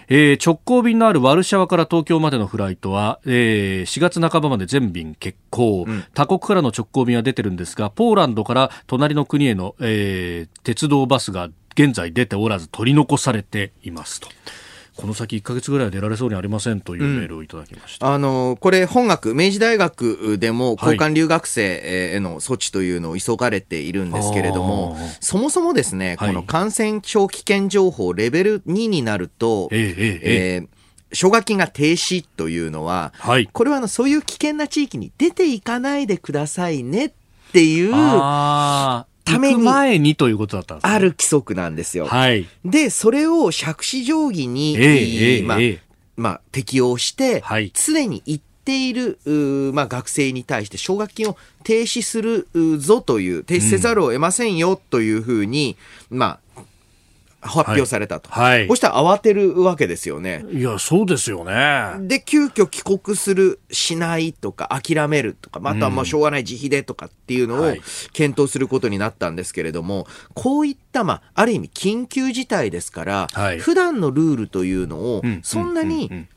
[0.10, 14.28] えー、直行便のあるワルシャワから東京までのフライトは、えー、4月半ばまで全便欠航、うん、他国からの直行便は出てるんですがポーランドから隣の国への、えー、鉄道バスが現在出ておらず取り残されていますと。
[15.00, 21.82] この先1か月ぐらい出られそうにありませんというメールをいただきました、うん、あのこれ、本学、明治大学でも交換留学生
[22.14, 37.12] への措置というのを急がれているんですけれども、はい、そもそもですね、この感染症危険情報レベル2になると、えー、えー、奨学金が停止というのは、はい、これはあのそういう危険な地域に出ていかないでくださいねっ
[37.52, 37.94] ていう
[39.34, 42.06] ために前にということだったんです、ね、ある規則なんですよ。
[42.06, 45.80] はい、でそれを杓子定規に、えー、まあ、えー、
[46.18, 49.18] まあ、適用して、はい、常に一ている、
[49.74, 55.76] まあ、学生に対して奨学金を停止するぞという、停止せざるを得ませんよというふうに、
[56.14, 56.40] ん、まあ、
[57.42, 58.30] 発表されたと。
[58.30, 58.68] はい。
[58.68, 60.46] そしたら慌てるわけですよね。
[60.52, 61.94] いや、そうですよね。
[62.08, 67.76] で、急遽帰国する、しないとか、諦めるとか、またはまあしょうがない自費でとかっていうのを
[68.14, 76.28] 検討することになったんですけれども、こういった、まあ、ある意味緊急事態ですから、はい、普段のルールというのを、そんなに、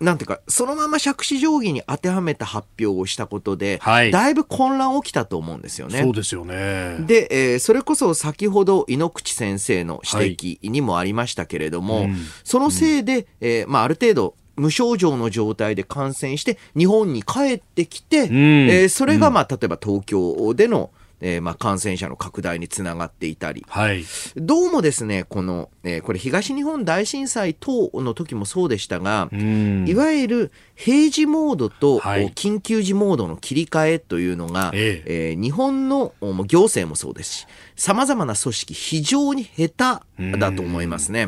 [0.00, 6.02] なんていうか、そのまま杓子定規に当てはめた発表をしたことで、はい、だいぶ混乱起きたと思うんですよね。
[6.02, 6.98] そうですよね。
[7.06, 12.10] で、えー、それこそ先ほど井ノ口先生の指摘にもありましたけれども、はい、
[12.44, 18.36] そのせいで、うん、えー、まあ、ある程度、無症状の状態で感染して日本に帰ってきて、うん、
[18.68, 24.04] えー、それが、まあ、例えば東京でのえー、まあ感染者の拡大につながっていたり、はい、
[24.36, 37.46] どうもですね、この、えー、これ東日本大震災等の時もそうでしたが、いわゆる平時モードと緊急時モードの切り替えというのが、はい、えー、日本の行政もそうですし、
[37.76, 41.26] 様々な組織非常に下手だと思いますね。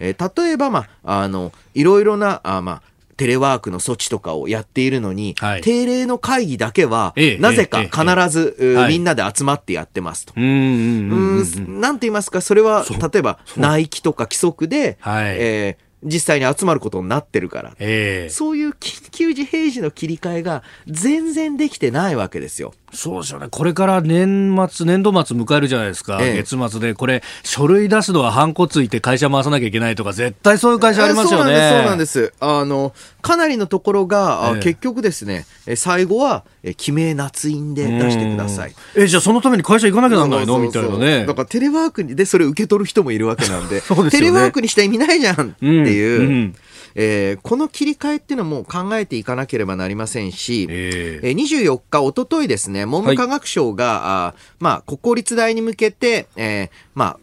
[0.00, 10.34] えー、例えば、まあ、あの、いろいろな、あまあ、テレワークの措置とかをやっているのに、はい、定例の会議だけは、なぜか必ず、ええみんなで集まってやってますと。
[10.36, 22.74] うん、なんて言いますか、それは、例えば、ナイキとか規則で、はい、えー実際に集まることになってるから、えー、そういう緊急時平時の切り替えが全然できてないわけですよ。
[22.92, 23.48] そうですよね。
[23.50, 26.18] これから年末、年度末迎えるじゃないですか。
[26.20, 26.94] ええ、月末で。
[26.94, 31.50] これ、書類出すのはハンコついて会社回さなきゃいけないとか、絶対そういう会社ありますよね。
[31.50, 31.68] そうなんです。
[31.70, 32.32] そうなんです。
[32.40, 36.44] あの、かなりのところが、え、結局ですね、最後は、
[36.76, 38.74] 記名捺印で出してください。
[38.94, 40.58] え、じゃあそのために会社行かなきゃなんないの？
[40.58, 41.26] みたいなね。
[41.26, 46.20] だからテレワークでそれ受け取る人もいるわけなんで、 でね、テレワークにした意味ないじゃんっていう。
[46.20, 46.54] うんうん
[46.98, 57.18] えー、この切り替えっていうのも考えていかなければなりませんし、えー、24日、おとといですね、文部科学省が、はい、あまあ、国公立大に向けて、えー、まあ、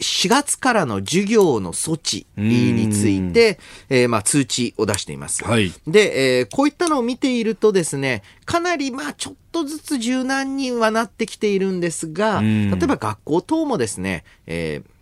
[0.00, 3.58] 4月からの授業の措置について、
[3.88, 5.44] えー、まあ、通知を出しています。
[5.44, 14.97] はい、で、えー、こういったのを見ているとですね、かなり、まあ、ちょっとずつ柔軟にはなってきているんですが、例えば学校等もですね、えー、まあ、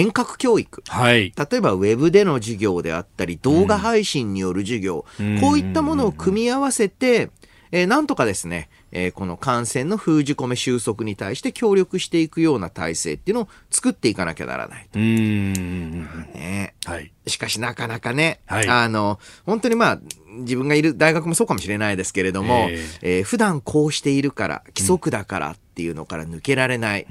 [0.00, 7.30] 遠隔教育、はい、例えばウェブでの授業であったり動画配信による授業、うん、こういったものを組み合わせて、
[7.70, 14.98] えー、なんとかですね、えー、この感染の封じ込め収束に対して協力していくような体制っていうのを作っていかなきゃならないと。
[14.98, 16.02] うん。
[16.34, 16.74] ね。
[16.86, 20.00] はい、しかしなかなかね、はい、あの本当にまあ
[20.30, 27.06] 自分がいる大学もそうかもしれないですけれども、えー、えー、普段こうしているから規則だからっていうのから抜けられない、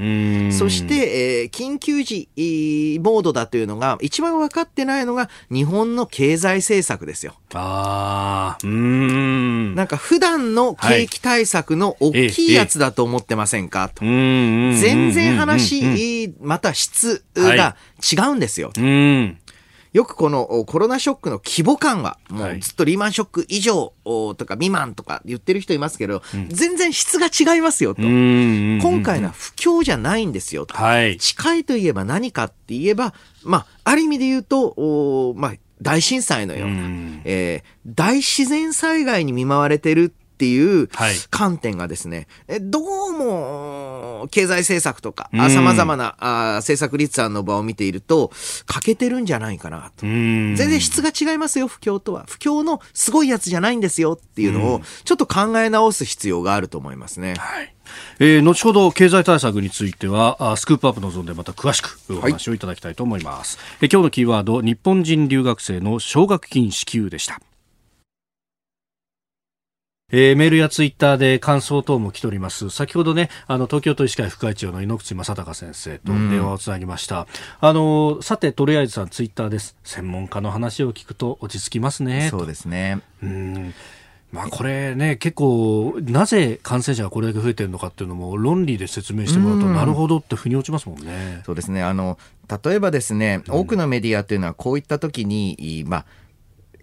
[0.52, 2.30] そして、えー、緊急時
[3.02, 7.34] モードだというのが一番分かってないのが日本の経済政策ですよ。
[7.54, 9.76] あうん。
[9.76, 18.72] なんか普段の景気対策の大きいやつだと思ってませんか、と全然話、また質が違うんですよ。
[19.92, 28.02] よくこのコロナショックの規模感は、もうずっとリーマンショック以上とか未満とか言ってる人いますけど、全然質が違いますよと。
[28.04, 30.76] 今回のは不況じゃないんですよと。
[31.18, 33.14] 近いといえば何かって言えば、
[33.44, 36.90] まあ、ある意味で言うと、まあ、大震災のような、
[37.24, 40.88] えー、大自然災害に見舞われてるっていう
[41.30, 48.32] 観点がですね、はい、どうも経済政策とかさまざまなあ政策立案の場を見ていると
[48.66, 50.06] 欠けてるんじゃないかなと。
[50.06, 52.24] 全然質が違いますよ不況とは。
[52.30, 57.36] 不況のすごいやつじゃないんですよっていうのをちょっと考え直す必要があると思いますね。
[57.38, 57.76] はい。
[58.20, 67.42] えー、後ほど経済対策についてはスクープアップのゾーンでまた詳しくお話をいただきたいと思います、はい、え今日のキーワード日本人留学生の奨学金支給でした
[70.12, 72.70] えー、メールやツイッターで感想等も来ております。
[72.70, 77.28] 先ほどね、あの、東京都医師会副会長の井口正孝先生と電話をつなぎました。
[77.60, 79.76] あの、さて、とりあえずさんツイッターです。
[79.84, 82.30] 専門家の話を聞くと落ち着きますね。
[82.32, 83.02] そうですね。
[83.22, 83.74] うん。
[84.32, 91.42] まあこれね、結構、なぜ感染者がこれだけ増えてるのかっていうのも論理で説明してもらうと、なるほどって腑に落ちますもんね。
[91.46, 91.82] そうですね。
[91.82, 92.20] あの、
[92.64, 96.06] 例えばですね、多くのメディアというのはこういった時に、まあ、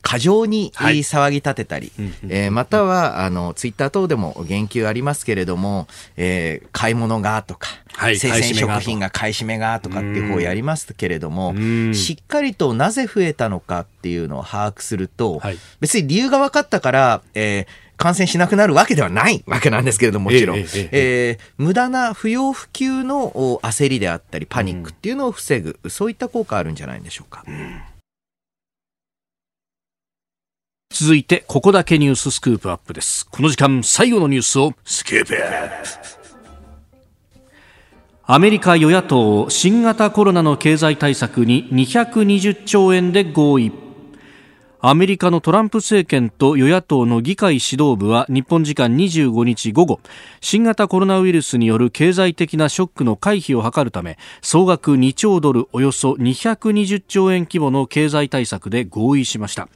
[0.06, 9.96] 過剰に騒ぎ立てたり、はい、えー、またはあのツイッター等でも言及ありますけれども、えー、買い物がとか、はい、生鮮食品が買い占めがとか。
[9.96, 11.54] っていう方をやりますけれども、
[11.94, 20.58] しっかりとなぜ増えたのかっていうのを把握すると、はい、別に理由が分かったから、えー、感染しなくなるわけではないわけなんですけれども、もちろん。
[20.58, 23.32] えー、えー、無駄な不要不急の
[23.62, 27.44] 焦りであったり、パニックっていうのを防ぐ、そういった効果あるんじゃないんでしょうか。
[27.48, 27.80] うん
[30.98, 33.26] 続いて、ここだけニューススクープアップです。
[33.26, 35.34] この時間、最後のニュースをスクープ。
[35.36, 35.88] アップ
[38.24, 43.72] アメリカ与野党新型コロナの経済対策に220兆円で合意。
[44.80, 50.00] アメリカのトランプ政権と与野党の議会指導部は日本時間25日午後
[50.40, 59.68] 新型コロナウイルスによる経済的なショックの回避を図るため総額2兆ドルおよそ220兆円規模の経済対策で合意しました。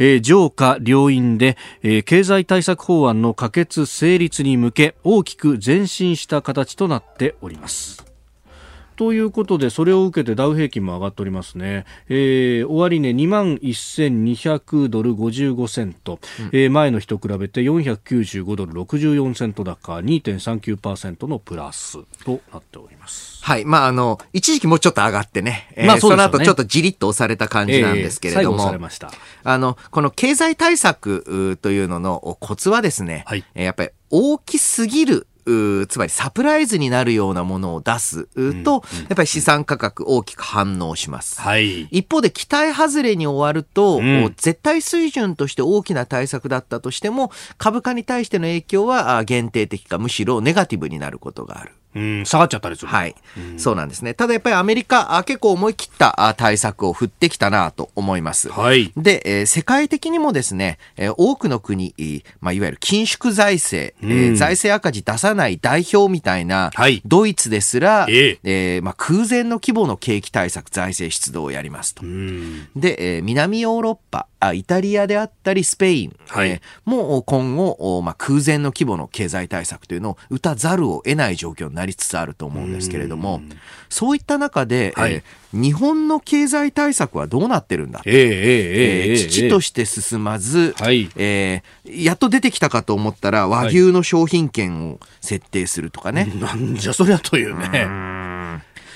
[0.00, 8.09] えー、上下両院で、えー、経済対策法案の可決成立に向け大きく前進した形となっております。
[9.00, 11.86] ということで、それを受けてダウ平均も上がっておりますね。
[12.10, 21.96] えー、終値2万1200ドル55セント、うん、えー、前の日と比べて495ドル64セント高、2.39%のプラス
[22.26, 23.42] となっております。
[23.42, 23.64] はい。
[23.64, 29.08] まあ、あの、一時期もうちょっと上がってね、えー、まあそ、ね、その後ちょっとじりっと押された感じなんですけれども、えー、
[29.44, 35.26] あの、この経済対策というののコツはですね、はい、やっぱり大きすぎる
[35.88, 38.24] つまりサプライズになるようなものを出す
[38.64, 41.40] と、やっぱり資産価格大きく反応します。
[41.40, 51.72] はい、一方で期待外れに終わると、うん、絶対水準として大きな対策だったとしても、株価に対しての影響は限定的か、むしろネガティブになることがある。
[51.94, 52.88] うん、下がっちゃったりする。
[52.88, 53.58] はい、うん。
[53.58, 54.14] そうなんですね。
[54.14, 58.48] ただやっぱりアメリカ、あ結構思い切った対策を振ってきたなと思います。
[58.48, 58.92] はい。
[58.96, 61.94] で、えー、世界的にもですね、えー、多くの国、
[62.40, 72.02] まあ、いわゆる緊縮財政、うん、えー、財政赤字出さない代表みたいな、はい、ドイツですら、えー、えー、まあ、空前の規模の景気対策、財政出動をやりますと。
[72.04, 83.42] うん、で、えー、南ヨーロッパ、あイタリアであったりスペイン、はい、えー、もう今後、まあ、空前の規模の経済対策というのを打たざるを得ない状況になりつつあると思うんですけれども、
[83.90, 88.14] そういった中で、はい、えー、日本の経済対策はどうなってるんだ、えー
[89.10, 96.32] えー、父として進まず、はい、えー、やっと出てきたかと思ったら和牛の商品券を設定するとかね。
[96.40, 98.29] なんじゃそりゃというね。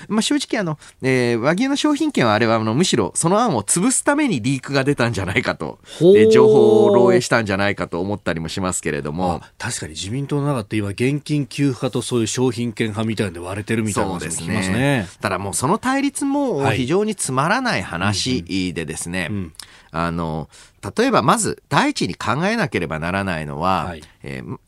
[0.09, 9.41] まあ、正直あの、えー、和牛の商品券はあれはあのむしろその案を潰すためにリークが出たんじゃないかと、えー、情報を漏洩したんじゃないかと思ったりもしますけれども。
[9.59, 18.43] 確かに自民党の中って今現金給付派とそういう商品券派みたいで割れてるみたいな話も聞きますね、ね、ただもうその対立も非常につまらない話
[18.73, 19.53] でですね、はいうんうん、
[19.93, 20.49] あの
[20.97, 24.59] 例えばまず第一に考えなければならないのは、はい、えー、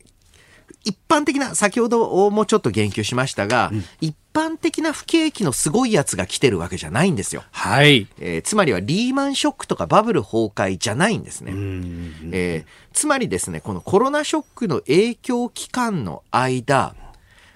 [0.83, 7.43] 一般的な、先ほどもちょっと言及しましたが、うん、一般的な不景気のすごいやつが来てるわけじゃないんですよ。
[7.51, 8.07] はい。
[8.19, 11.51] えー、つまりはリーマンショックとかバブル崩壊じゃないんですね。
[12.31, 16.95] えー、つまりですね、このコロナショックの影響期間の間、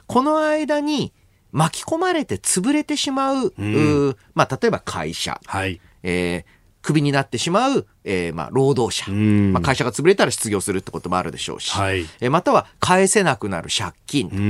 [0.08, 1.14] この間に
[1.52, 5.80] 巻き込まれて潰れてしまう、うまあ、例えば会社、はい。
[6.02, 9.10] えークビになってしまう、えー、まあ、労働者。
[9.12, 14.42] まあ、会社が潰れたら失業するってこともあるでしょうし、はい、えー、または返せなくなる借金とか、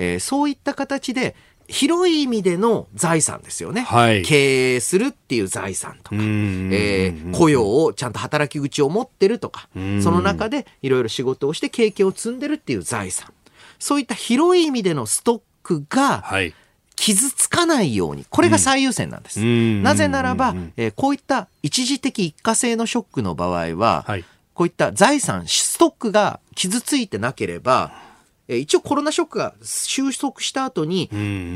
[0.00, 1.36] えー、そういった形で、
[1.68, 3.82] 広い意味での財産ですよね。
[3.82, 9.68] はい、経営するっていう財産とか、えー、雇用をちゃんと働き口を持ってるとか、
[10.02, 13.32] その中でいろいろ仕事をして経験を積んでるっていう財産。
[13.78, 16.54] そういった広い意味でのストックが、はい。
[16.96, 19.40] 傷つかないように、これが最優先なんです。
[19.40, 28.09] うん、なぜならば、えー、こういった一時的一過性のショックの場合は、はい、こういった財産、ストックが傷ついてなければ、えー、
[28.58, 31.08] 一応コロナショックが収束した後に、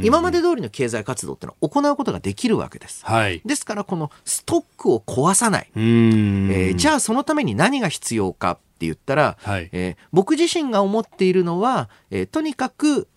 [0.04, 3.04] 今まで通りの経済活動ってのは行うことができるわけです。
[3.04, 5.70] はい、ですから、このストックを壊さない。
[5.74, 13.08] えー、じゃあ、そのために何が必要かって言ったら、はい、えー、僕自身が思っているのは、えー、とにかく、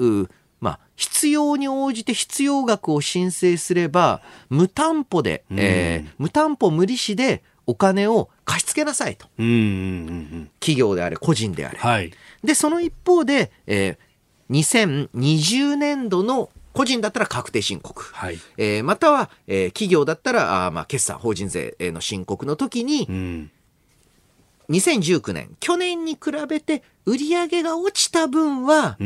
[0.59, 9.27] まあ、必要に応じて必要額を申請すれば、無担保で、うん、えー、無担保無利子でお金を貸し付けなさいと。
[9.35, 11.77] 企業であれ、個人であれ。
[11.77, 12.11] はい、
[12.43, 18.03] で、その一方で、えー、2020年度の個人だったら確定申告。
[18.13, 23.51] はい、えー、または、えー、企業だったら、あまあ、決算、法人税の申告の時に、うん
[24.69, 26.19] 2019年、去年に比
[26.49, 29.03] べて売上が落ちた分は、え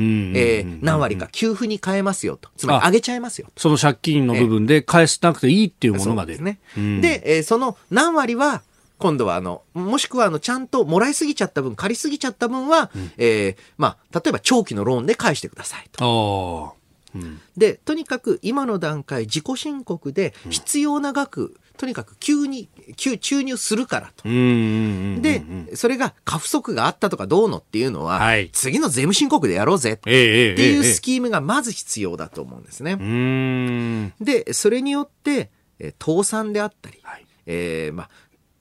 [0.66, 2.50] ー、何割か給付に変えますよと。
[2.58, 6.42] つまり上げちゃいますよその借金の部分で返さなくていいっていうものが出る。
[6.42, 6.60] ね。
[6.76, 8.64] で、えー、その何割は、
[9.02, 16.76] 今度はあの、もしくはあの、ちゃんともらいすぎちゃった分、借りすぎちゃった分は、うん、えー、まあ、例えば長期のローンで返してくださいと。
[17.14, 24.24] うん、で、とにかく今の段階、自己申告で必要な額、とにかく急に急注入するからと。
[24.30, 25.44] で、
[25.74, 29.94] それが過不足があったとかどうのっていうのは、はい、次の税務申告でやろうぜ。
[29.94, 34.14] っていうスキームがまず必要だと思うんですね。
[34.22, 35.50] で、それによって、
[36.00, 38.10] 倒産であったり、はい、えー、まあ、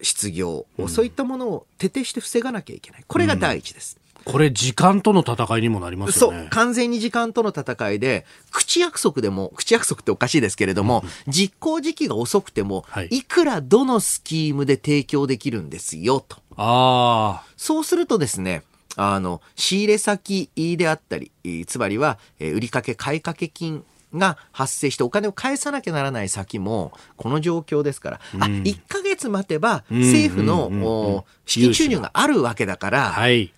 [0.03, 3.05] 失業、そういったものを徹底して防がなきゃいけない。
[3.07, 3.99] これが第一です。
[4.25, 6.39] これ時間との戦いにもなりますよね。
[6.41, 6.49] そう。
[6.51, 16.37] 完全に時間との戦いで、口約束でも、口約束っておかしいですけれども、うん、実行時期が遅くても、はい、いくらどのスキームで提供できるんですよ、と。
[16.57, 17.45] ああ。
[17.57, 18.63] そうするとですね、
[18.97, 21.33] あの、仕入れ先であったり、
[21.67, 23.85] つまりは、売掛買掛金
[24.15, 33.53] が発生してお金を返さなきゃならない先も、この状況ですから、うん、あ、1ヶ月待てば政府の資金収入があるわけだから、はい、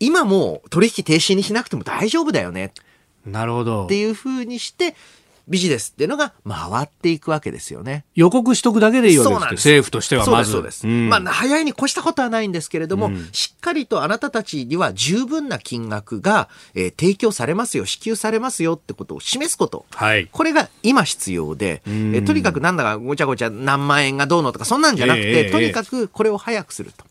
[0.00, 2.72] 今も取引停止にしなくても大丈夫だよね。
[3.24, 3.86] なるほど。
[3.86, 4.94] っていうふうにして、
[5.48, 8.04] ビジネスっていうのが回っていくわけですよね。
[8.14, 10.52] 予告しとくだけでいいわけです政府としてはまず。
[10.52, 19.86] そうです、そうん、まあ、早いに越したことはないんですけれども、うん、しっかりとあなたたちには十分な金額が、えー、提供されますよ、支給されますよってことを示すこと。
[19.90, 27.04] はい、これが今必要で、えー、とにかくなんだかごちゃごちゃ何万円がどうのとか、そんなんじゃなくて、えー、とにかくこれを早くすると。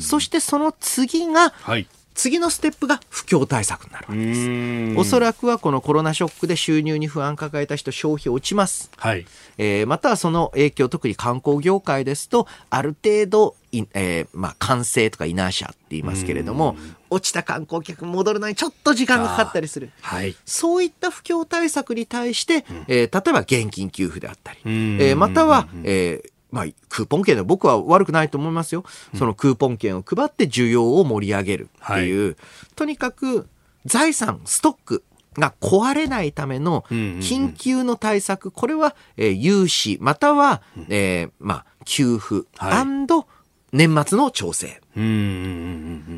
[0.00, 1.88] そしてその次が、はい
[2.18, 4.98] 次のステップが不況対策になるわけです。
[4.98, 9.24] おそらくはこのコロナショックで収入に不安抱えた人消費落ちます、はい。
[9.56, 16.74] えー、またはその影響特に観光業界ですとある程度えー、まあ、完成とかイナーシャって言いますけれども、
[17.10, 19.90] 落ちた観光客戻るのにちょっと時間がかかったりする。
[20.00, 28.84] はい、そういった不況対策に対して、うん、えー、例えば現金給付であったり、えー、または、えー、まあ、クーポン券で僕は悪くないと思いますよ。
[29.14, 32.36] そのクーポン券を配って需要を盛り上げるっていう、はい、
[32.74, 33.48] とにかく
[33.84, 35.04] 財産、ストック
[35.38, 42.86] が壊れないための緊急の対策、これは、えー、融資、または、えー、まあ、給付、はい、
[43.72, 44.80] 年末の調整。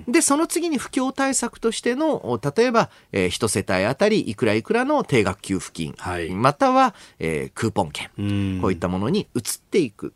[0.08, 10.14] で、その次に不況対策としての、例えば、えー、一世帯あたりいくらいくらの定額給付金、はい、または、えー、クーポン券、こういったものに移っていく。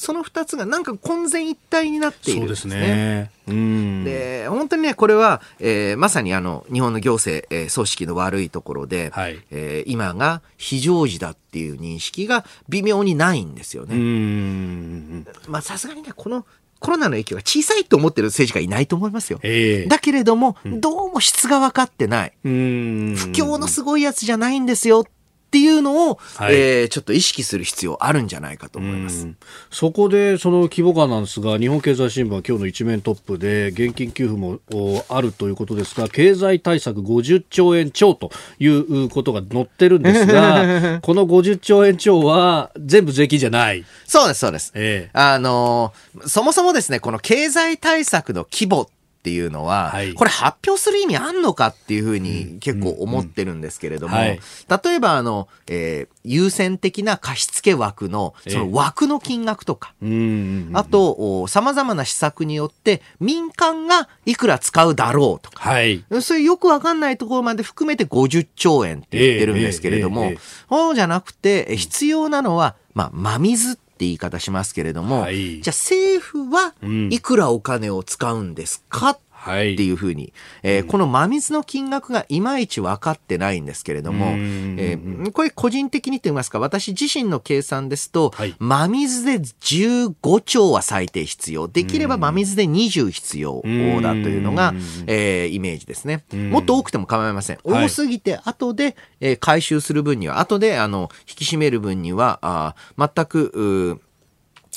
[0.00, 3.30] その2つがなんか混然一体になっているんですね。
[3.46, 13.94] ですね本当にねこれは、えー、まさにあの日本の行政、えー、組織の悪いところで、はい、えー、今が非常時だっていう認識が微妙にないんですよね。
[13.94, 16.46] うんまあさすがにねこの
[16.78, 19.38] コロナの影響が小さいと思ってる政治家いないと思いますよ。
[19.42, 22.32] えー、だけれども、どうも質が分かってない。
[22.42, 25.04] 不況のすごいやつじゃないんですよ
[25.50, 29.26] っていうのを、はい、えー、ちょっと意識する必要あるんじゃないかと思います。
[29.68, 34.60] そこでその規模感なんですが、日本経済新聞は今日の一面トップで現金給付も
[35.08, 38.30] あるということですが、経済対策50兆円超と
[38.60, 43.84] いうことが載ってるんですが、 この50兆円超は全部税金じゃない。
[44.06, 44.70] そうです、そうです。
[44.76, 48.88] ええ、あのー、そもそもですね、この経済対策の規模
[49.20, 54.38] っていうのは、はい、これ発表する意味あんのかっていうふうに結構思ってるんですけれども、例
[54.86, 70.32] えばあの、えー、優先的な貸付枠の、その枠の金額とか、えー、あと、様々な施策によって民間がいくら使うだろうとか、はい、そういうよくわかんないところまで含めて50兆円って言ってるんですけれども、
[70.70, 76.74] そうじゃなくて、必要なのは、まあ、真水って言い方しますけれども、はい、じゃあ政府は
[77.10, 80.32] いくらお金を使うんですか、っていうふうに、
[80.62, 91.68] えー、この真水の金額がいまいち分かってないんですけれども、えー、これ個人的にと言いますか、私自身の計算ですと、はい、真水で15兆は最低必要。
[91.68, 93.62] できれば真水で20必要
[94.02, 94.74] だというのが、
[95.06, 96.24] えー、イメージですね。
[96.50, 97.58] もっと多くても構いません。
[97.64, 104.00] 多すぎて後で、えー、回収する分には、後であの引き締める分には、あ全く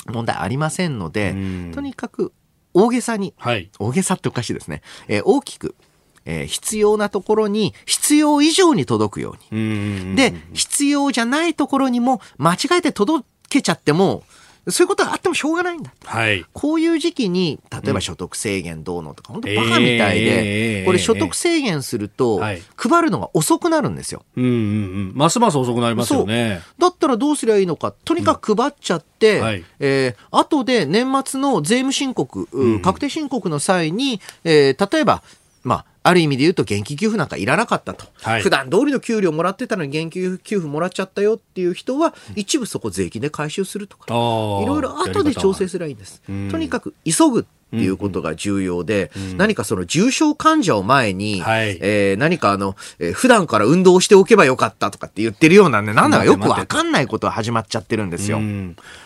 [0.06, 1.34] 問題ありませんので、
[1.74, 2.32] とにかく
[2.74, 5.74] 大げさに、はい、大げさっておかしいですね、えー、大きく、
[6.26, 10.16] えー、必要なところに必要以上に届くように。
[10.16, 14.24] で、必要じゃないところにも間違えて届けちゃっても、
[14.68, 22.40] そういうことがあってもしょうがないんだはい、こういう時期に例えば所得制限どうのとか、うん、本当バカみたいで、えー、これ所得制限すると、
[22.76, 25.12] 配るのが遅くなるんですよ、うんうんうん。
[25.14, 26.62] ますます遅くなりますよね。
[26.78, 35.22] だったらどうすりゃいいのか、とにかく配っちゃって、うんはい、えー、後で年末の税務申告、うん、確定申告の際に、えー、例えば、
[35.64, 38.06] まあ、ある意味で言うと現金給付なんかいらなかったと。
[38.22, 46.22] はい、普段通りの給料もらってたのに現金給付もらっちゃったよっていう人は、一部そこ税金で回収するとか、いろいろ後で調整すればいいんです。
[46.50, 49.30] とにかく急ぐっていうことが重要で、うん。
[49.30, 58.40] うん、何かその重症患者を前に、はい、えー、何かあの、えー、普段から運動しておけばよかったとかって言ってるようなね、なんだかよくわかんないことが始まっちゃってるんですよ。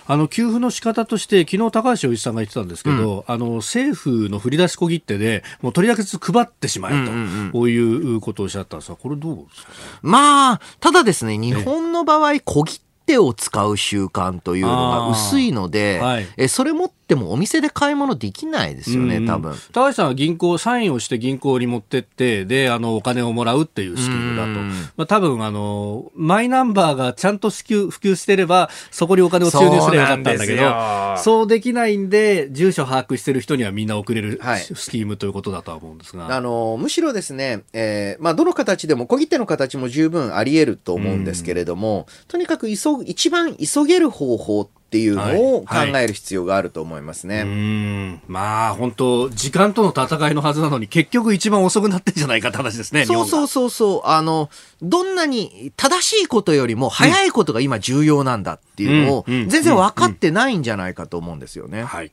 [0.07, 7.11] あの、給付の仕方として、昨日高橋洋一さんが言ってたんですけど、うん、あの、政府の振り出し小切手で、もうとりあえず配ってしまえと、
[7.53, 9.75] こういうことをおっしゃったんですが、これどうですかね？
[10.03, 19.55] まあ、ただですね、日本の場合、小切手を使う習慣というのが薄いので、はい、えそれ持ってもお店で買い物できないですよね、多分。
[19.73, 24.51] 高橋さんは銀行、サインをして銀行に持ってって、で、あの、お金をもらうっていうスキームだと。
[24.97, 36.35] まあ、多分あの、マイナンバーがちゃんと普及普及してれば、そこにお金を注入すればよかったんだけど、そうできないんで、住所把握してる人にはみんな送れる、はい、スキームということだとは思うんですが。
[36.35, 47.41] あの、むしろですね、えー、まあ、どの形でも、小切手の形も十分あり得ると思うんですけれども、うん、とにかく急一番急げる方法っっていうのを考える必要があると思いますね。
[47.41, 53.05] はいはい、うんまあ本当時間との戦いのはずなのに結局一番遅くなってんじゃないかって話ですね。
[53.05, 54.49] そうそうそうそうあの
[54.81, 61.85] どんなに正しいことよりも早いことが今重要なんだっていうのを全然分かってないんじゃないかと思うんですよね。
[61.85, 62.11] はい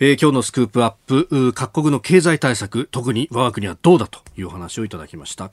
[0.00, 5.52] えー、今日のスクープアップ各国の経済対策特に我が国はどうだという話をいただきました